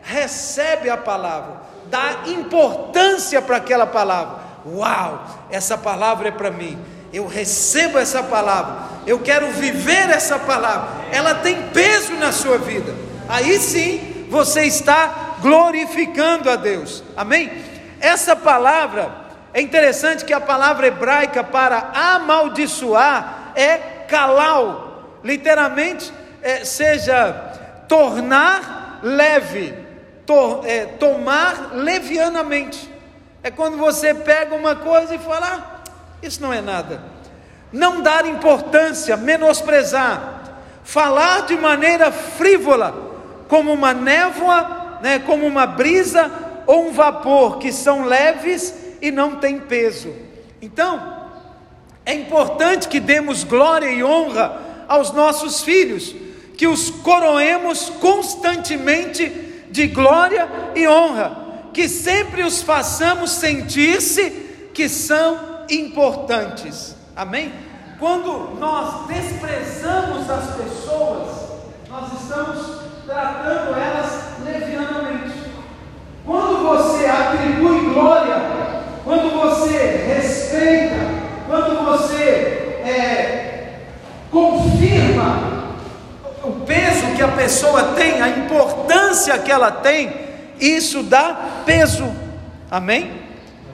[0.00, 4.48] recebe a palavra, dá importância para aquela palavra.
[4.64, 6.78] Uau, essa palavra é para mim
[7.12, 12.94] eu recebo essa palavra, eu quero viver essa palavra, ela tem peso na sua vida.
[13.28, 17.50] Aí sim você está glorificando a Deus, amém?
[18.00, 19.10] Essa palavra,
[19.52, 23.76] é interessante que a palavra hebraica para amaldiçoar é
[24.08, 27.32] kalal, literalmente, é, seja
[27.88, 29.74] tornar leve,
[30.24, 32.88] to, é, tomar levianamente.
[33.42, 35.69] É quando você pega uma coisa e fala,
[36.22, 37.02] isso não é nada.
[37.72, 40.40] Não dar importância, menosprezar,
[40.82, 43.10] falar de maneira frívola,
[43.48, 46.30] como uma névoa, né, como uma brisa
[46.66, 50.12] ou um vapor, que são leves e não têm peso.
[50.60, 51.20] Então,
[52.04, 54.58] é importante que demos glória e honra
[54.88, 56.14] aos nossos filhos,
[56.56, 59.28] que os coroemos constantemente
[59.70, 64.30] de glória e honra, que sempre os façamos sentir-se
[64.74, 66.96] que são importantes.
[67.14, 67.52] Amém?
[67.98, 71.28] Quando nós desprezamos as pessoas,
[71.88, 75.50] nós estamos tratando elas levianamente.
[76.24, 78.36] Quando você atribui glória,
[79.04, 80.96] quando você respeita,
[81.46, 83.80] quando você é,
[84.30, 85.50] confirma
[86.42, 90.10] o peso que a pessoa tem, a importância que ela tem,
[90.58, 92.10] isso dá peso.
[92.70, 93.19] Amém?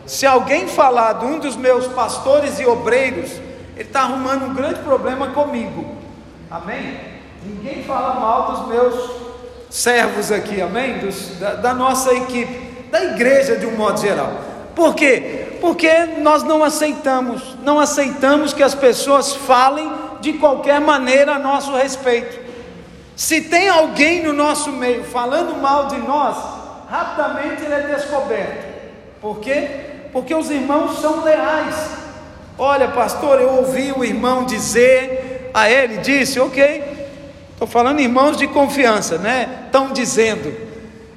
[0.06, 3.32] Se alguém falar de um dos meus pastores e obreiros,
[3.74, 5.84] ele está arrumando um grande problema comigo.
[6.50, 6.98] Amém?
[7.44, 9.10] Ninguém fala mal dos meus
[9.68, 10.98] servos aqui, amém?
[10.98, 14.32] Dos, da, da nossa equipe, da igreja de um modo geral.
[14.74, 15.58] Por quê?
[15.60, 19.90] Porque nós não aceitamos, não aceitamos que as pessoas falem
[20.20, 22.46] de qualquer maneira a nosso respeito.
[23.16, 26.36] Se tem alguém no nosso meio falando mal de nós,
[26.88, 28.66] rapidamente ele é descoberto.
[29.20, 29.95] Por quê?
[30.12, 31.74] Porque os irmãos são leais.
[32.58, 36.82] Olha, pastor, eu ouvi o irmão dizer, a ele disse, ok,
[37.52, 39.64] estou falando irmãos de confiança, né?
[39.66, 40.54] Estão dizendo.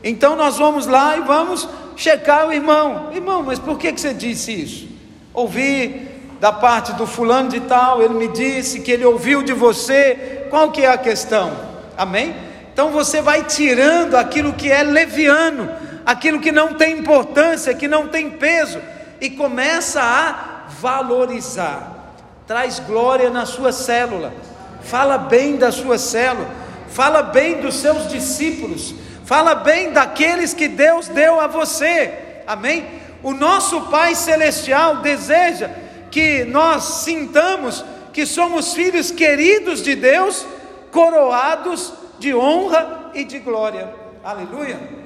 [0.04, 3.10] Então nós vamos lá e vamos checar o irmão.
[3.14, 4.88] Irmão, mas por que, que você disse isso?
[5.34, 6.08] Ouvi
[6.40, 10.46] da parte do fulano de tal, ele me disse que ele ouviu de você.
[10.50, 11.52] Qual que é a questão?
[11.98, 12.34] Amém?
[12.74, 15.70] Então você vai tirando aquilo que é leviano,
[16.06, 18.80] aquilo que não tem importância, que não tem peso,
[19.22, 22.14] e começa a valorizar.
[22.48, 24.34] Traz glória na sua célula.
[24.82, 26.50] Fala bem da sua célula.
[26.90, 28.96] Fala bem dos seus discípulos.
[29.26, 32.42] Fala bem daqueles que Deus deu a você.
[32.48, 32.86] Amém?
[33.22, 35.70] O nosso Pai Celestial deseja
[36.10, 40.46] que nós sintamos que somos filhos queridos de Deus,
[40.92, 43.94] coroados de honra e de glória.
[44.24, 44.99] Aleluia.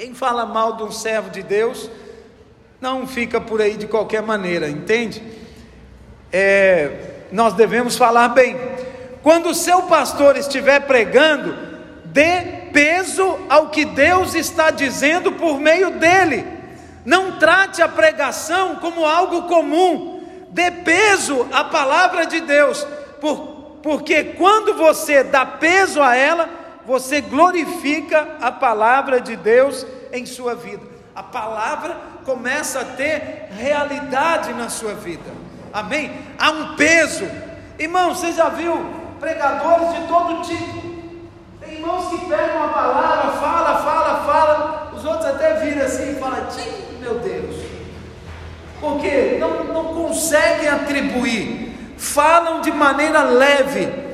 [0.00, 1.90] Quem fala mal de um servo de Deus,
[2.80, 5.22] não fica por aí de qualquer maneira, entende?
[6.32, 8.56] É, nós devemos falar bem.
[9.22, 11.54] Quando o seu pastor estiver pregando,
[12.06, 12.40] dê
[12.72, 16.46] peso ao que Deus está dizendo por meio dele.
[17.04, 20.24] Não trate a pregação como algo comum.
[20.48, 22.86] Dê peso à palavra de Deus,
[23.20, 23.36] por,
[23.82, 30.54] porque quando você dá peso a ela, você glorifica a palavra de Deus em sua
[30.54, 30.82] vida.
[31.14, 35.30] A palavra começa a ter realidade na sua vida.
[35.72, 36.10] Amém?
[36.38, 37.28] Há um peso.
[37.78, 38.74] Irmão, você já viu
[39.18, 40.90] pregadores de todo tipo?
[41.72, 46.46] irmãos que pegam a palavra, fala, fala, fala, os outros até viram assim e falam,
[47.00, 47.56] meu Deus,
[48.80, 54.09] porque não, não conseguem atribuir, falam de maneira leve.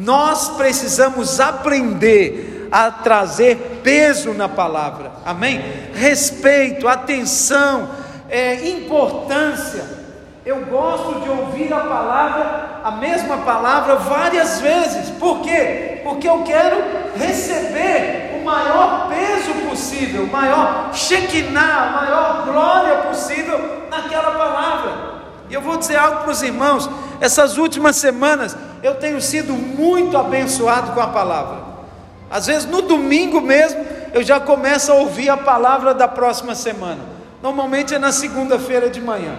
[0.00, 5.60] Nós precisamos aprender a trazer peso na palavra, amém?
[5.94, 7.90] Respeito, atenção,
[8.30, 10.00] é, importância.
[10.44, 15.10] Eu gosto de ouvir a palavra, a mesma palavra, várias vezes.
[15.10, 16.00] Por quê?
[16.02, 16.82] Porque eu quero
[17.16, 25.10] receber o maior peso possível, o maior Shekinah, a maior glória possível naquela palavra.
[25.50, 26.88] E eu vou dizer algo para os irmãos:
[27.20, 31.58] essas últimas semanas eu tenho sido muito abençoado com a palavra.
[32.30, 37.00] Às vezes no domingo mesmo eu já começo a ouvir a palavra da próxima semana.
[37.42, 39.36] Normalmente é na segunda-feira de manhã.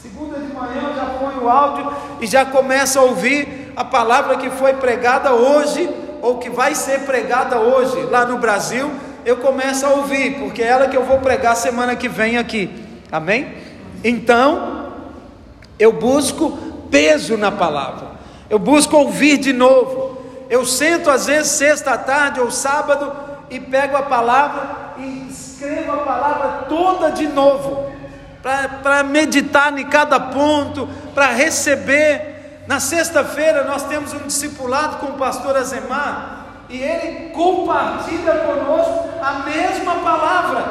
[0.00, 4.36] Segunda de manhã eu já ponho o áudio e já começo a ouvir a palavra
[4.36, 5.88] que foi pregada hoje
[6.22, 8.90] ou que vai ser pregada hoje lá no Brasil.
[9.24, 12.70] Eu começo a ouvir, porque é ela que eu vou pregar semana que vem aqui.
[13.12, 13.54] Amém?
[14.02, 14.92] Então,
[15.78, 16.58] eu busco
[16.90, 18.09] peso na palavra.
[18.50, 20.18] Eu busco ouvir de novo.
[20.50, 23.12] Eu sento às vezes sexta tarde ou sábado
[23.48, 27.88] e pego a palavra e escrevo a palavra toda de novo
[28.42, 32.64] para meditar em cada ponto, para receber.
[32.66, 39.44] Na sexta-feira nós temos um discipulado com o pastor Azemar e ele compartilha conosco a
[39.44, 40.64] mesma palavra.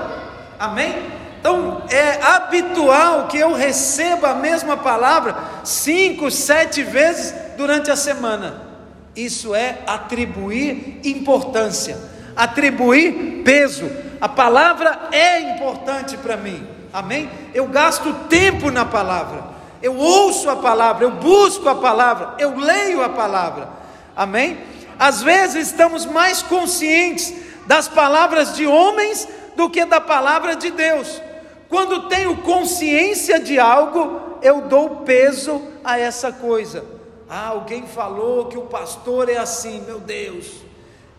[0.59, 1.11] Amém?
[1.39, 8.69] Então é habitual que eu receba a mesma palavra cinco, sete vezes durante a semana.
[9.13, 11.97] Isso é atribuir importância,
[12.33, 13.91] atribuir peso.
[14.21, 16.65] A palavra é importante para mim.
[16.93, 17.29] Amém?
[17.53, 19.43] Eu gasto tempo na palavra,
[19.81, 23.67] eu ouço a palavra, eu busco a palavra, eu leio a palavra.
[24.15, 24.57] Amém?
[24.97, 27.33] Às vezes estamos mais conscientes
[27.67, 31.21] das palavras de homens do que da palavra de Deus.
[31.67, 36.98] Quando tenho consciência de algo, eu dou peso a essa coisa.
[37.29, 40.47] Ah, alguém falou que o pastor é assim, meu Deus.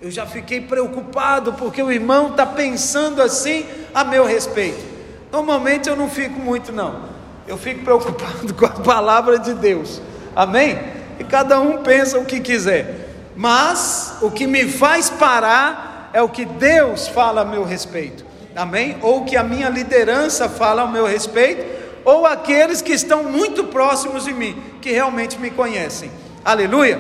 [0.00, 4.82] Eu já fiquei preocupado porque o irmão está pensando assim a meu respeito.
[5.30, 7.02] Normalmente eu não fico muito, não.
[7.46, 10.02] Eu fico preocupado com a palavra de Deus.
[10.34, 10.80] Amém?
[11.18, 13.08] E cada um pensa o que quiser.
[13.36, 18.24] Mas o que me faz parar é o que Deus fala a meu respeito.
[18.56, 18.96] Amém?
[19.00, 21.64] Ou o que a minha liderança fala ao meu respeito,
[22.04, 26.10] ou aqueles que estão muito próximos de mim, que realmente me conhecem.
[26.44, 26.98] Aleluia.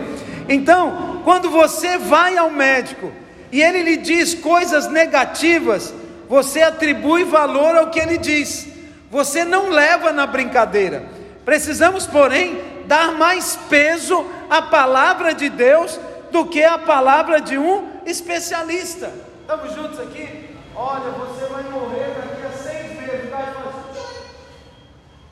[0.48, 3.12] Então, quando você vai ao médico
[3.52, 5.94] e ele lhe diz coisas negativas,
[6.28, 8.68] você atribui valor ao que ele diz.
[9.10, 11.04] Você não leva na brincadeira.
[11.44, 15.98] Precisamos, porém, dar mais peso à palavra de Deus
[16.30, 19.12] do que a palavra de um especialista.
[19.40, 20.50] Estamos juntos aqui?
[20.76, 23.30] Olha, você vai morrer daqui a seis meses.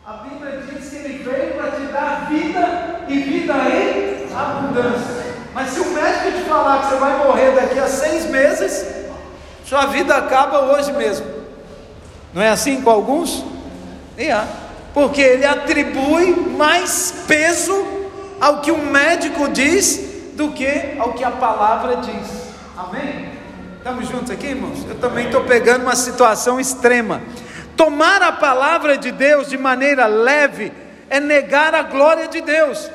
[0.08, 5.28] A Bíblia diz que ele veio para te dar vida e vida em abundância.
[5.54, 8.86] Mas se o médico te falar que você vai morrer daqui a seis meses,
[9.64, 11.26] sua vida acaba hoje mesmo.
[12.32, 13.44] Não é assim com alguns?
[14.16, 14.40] É,
[14.94, 17.86] porque ele atribui mais peso
[18.40, 22.48] ao que o médico diz do que ao que a palavra diz.
[22.76, 23.28] Amém?
[23.76, 24.86] Estamos juntos aqui, irmãos?
[24.88, 27.20] Eu também estou pegando uma situação extrema.
[27.76, 30.72] Tomar a palavra de Deus de maneira leve
[31.10, 32.90] é negar a glória de Deus.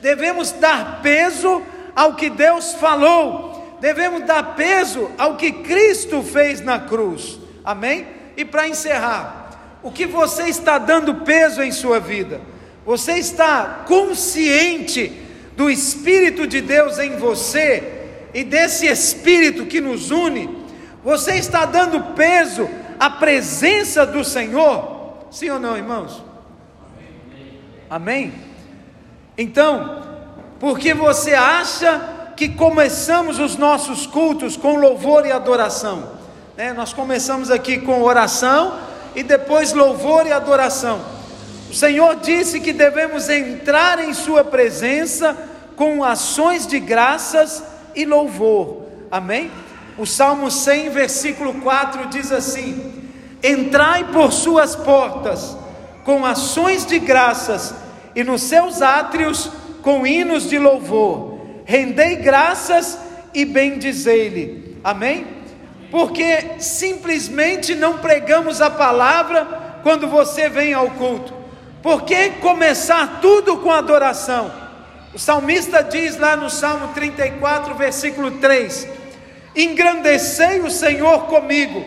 [0.00, 1.62] Devemos dar peso
[1.94, 7.38] ao que Deus falou, devemos dar peso ao que Cristo fez na cruz.
[7.64, 8.06] Amém?
[8.36, 12.40] E para encerrar, o que você está dando peso em sua vida?
[12.86, 15.12] Você está consciente
[15.56, 17.82] do Espírito de Deus em você
[18.32, 20.64] e desse Espírito que nos une,
[21.02, 25.26] você está dando peso à presença do Senhor?
[25.30, 26.27] Sim ou não, irmãos?
[27.90, 28.34] Amém?
[29.36, 30.02] Então,
[30.60, 36.10] porque você acha que começamos os nossos cultos com louvor e adoração?
[36.56, 36.72] Né?
[36.72, 38.78] Nós começamos aqui com oração
[39.14, 41.00] e depois louvor e adoração.
[41.70, 45.36] O Senhor disse que devemos entrar em Sua presença
[45.74, 47.62] com ações de graças
[47.94, 48.82] e louvor.
[49.10, 49.50] Amém?
[49.96, 53.08] O Salmo 100, versículo 4 diz assim:
[53.42, 55.56] Entrai por Suas portas
[56.08, 57.74] com ações de graças
[58.14, 59.50] e nos seus átrios
[59.82, 61.38] com hinos de louvor.
[61.66, 62.98] Rendei graças
[63.34, 64.78] e bendizei-lhe.
[64.82, 65.26] Amém?
[65.90, 71.34] Porque simplesmente não pregamos a palavra quando você vem ao culto.
[71.82, 74.50] Por que começar tudo com adoração?
[75.12, 78.88] O salmista diz lá no Salmo 34, versículo 3:
[79.54, 81.84] Engrandecei o Senhor comigo,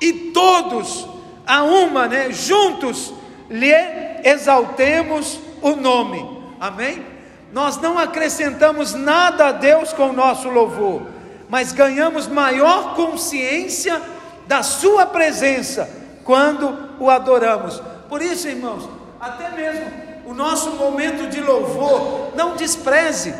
[0.00, 1.19] e todos,
[1.50, 3.12] a uma, né, juntos,
[3.50, 3.74] lhe
[4.22, 6.24] exaltemos o nome.
[6.60, 7.04] Amém?
[7.52, 11.02] Nós não acrescentamos nada a Deus com o nosso louvor,
[11.48, 14.00] mas ganhamos maior consciência
[14.46, 15.90] da Sua presença
[16.22, 17.82] quando o adoramos.
[18.08, 18.88] Por isso, irmãos,
[19.20, 19.86] até mesmo
[20.26, 23.34] o nosso momento de louvor, não despreze,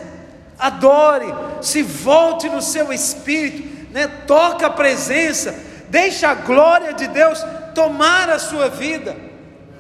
[0.59, 1.33] adore,
[1.63, 4.09] se volte no seu espírito, né?
[4.27, 5.55] toca a presença,
[5.89, 7.41] deixa a glória de Deus
[7.75, 9.17] tomar a sua vida,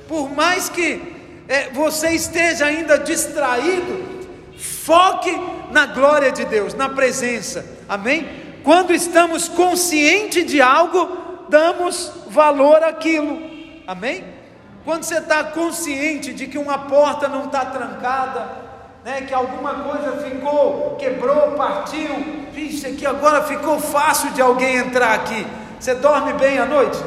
[0.08, 1.00] por mais que
[1.48, 4.08] é, você esteja ainda distraído,
[4.56, 5.32] foque
[5.70, 8.28] na glória de Deus, na presença, amém?
[8.62, 13.40] Quando estamos conscientes de algo, damos valor àquilo,
[13.86, 14.24] amém?
[14.84, 18.48] Quando você está consciente de que uma porta não está trancada,
[19.04, 25.14] né, que alguma coisa ficou, quebrou, partiu, vixe, aqui agora ficou fácil de alguém entrar
[25.14, 25.46] aqui.
[25.78, 26.98] Você dorme bem à noite?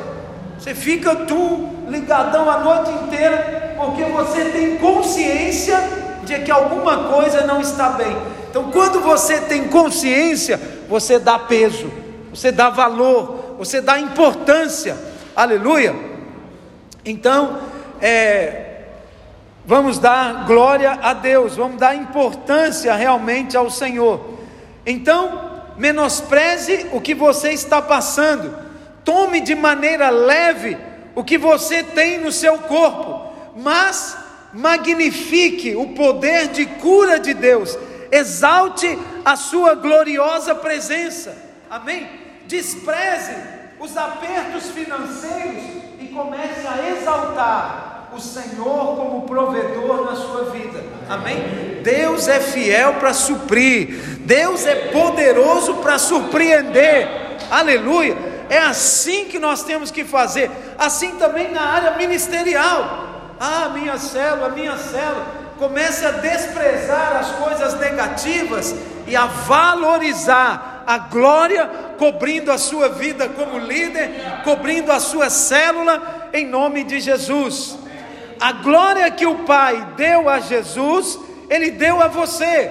[0.63, 5.77] Você fica tu ligadão a noite inteira, porque você tem consciência
[6.23, 8.15] de que alguma coisa não está bem.
[8.49, 10.57] Então, quando você tem consciência,
[10.87, 11.91] você dá peso,
[12.33, 14.95] você dá valor, você dá importância.
[15.35, 15.93] Aleluia.
[17.03, 17.59] Então,
[17.99, 18.83] é,
[19.65, 24.21] vamos dar glória a Deus, vamos dar importância realmente ao Senhor.
[24.85, 25.41] Então,
[25.77, 28.62] menospreze o que você está passando,
[29.03, 30.77] tome de maneira leve
[31.15, 34.17] o que você tem no seu corpo, mas
[34.53, 37.77] magnifique o poder de cura de Deus,
[38.11, 41.35] exalte a sua gloriosa presença,
[41.69, 42.07] amém?
[42.45, 43.35] Despreze
[43.79, 45.83] os apertos financeiros
[46.13, 50.83] comece a exaltar o Senhor como provedor na sua vida.
[51.09, 51.81] Amém?
[51.83, 57.07] Deus é fiel para suprir, Deus é poderoso para surpreender.
[57.49, 58.32] Aleluia!
[58.53, 60.51] É assim que nós temos que fazer.
[60.77, 63.33] Assim também na área ministerial.
[63.39, 65.25] Ah, minha célula, minha célula.
[65.57, 68.75] Comece a desprezar as coisas negativas
[69.07, 71.65] e a valorizar a glória
[71.97, 77.75] cobrindo a sua vida como líder, cobrindo a sua célula, em nome de Jesus.
[78.39, 81.17] A glória que o Pai deu a Jesus,
[81.49, 82.69] Ele deu a você.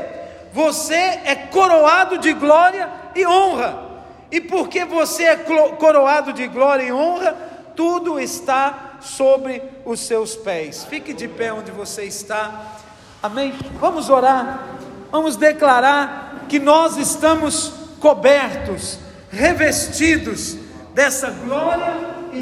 [0.52, 3.91] Você é coroado de glória e honra.
[4.32, 7.36] E porque você é coroado de glória e honra,
[7.76, 10.84] tudo está sobre os seus pés.
[10.84, 12.78] Fique de pé onde você está.
[13.22, 13.54] Amém?
[13.78, 14.66] Vamos orar.
[15.10, 18.98] Vamos declarar que nós estamos cobertos,
[19.30, 20.56] revestidos
[20.94, 22.21] dessa glória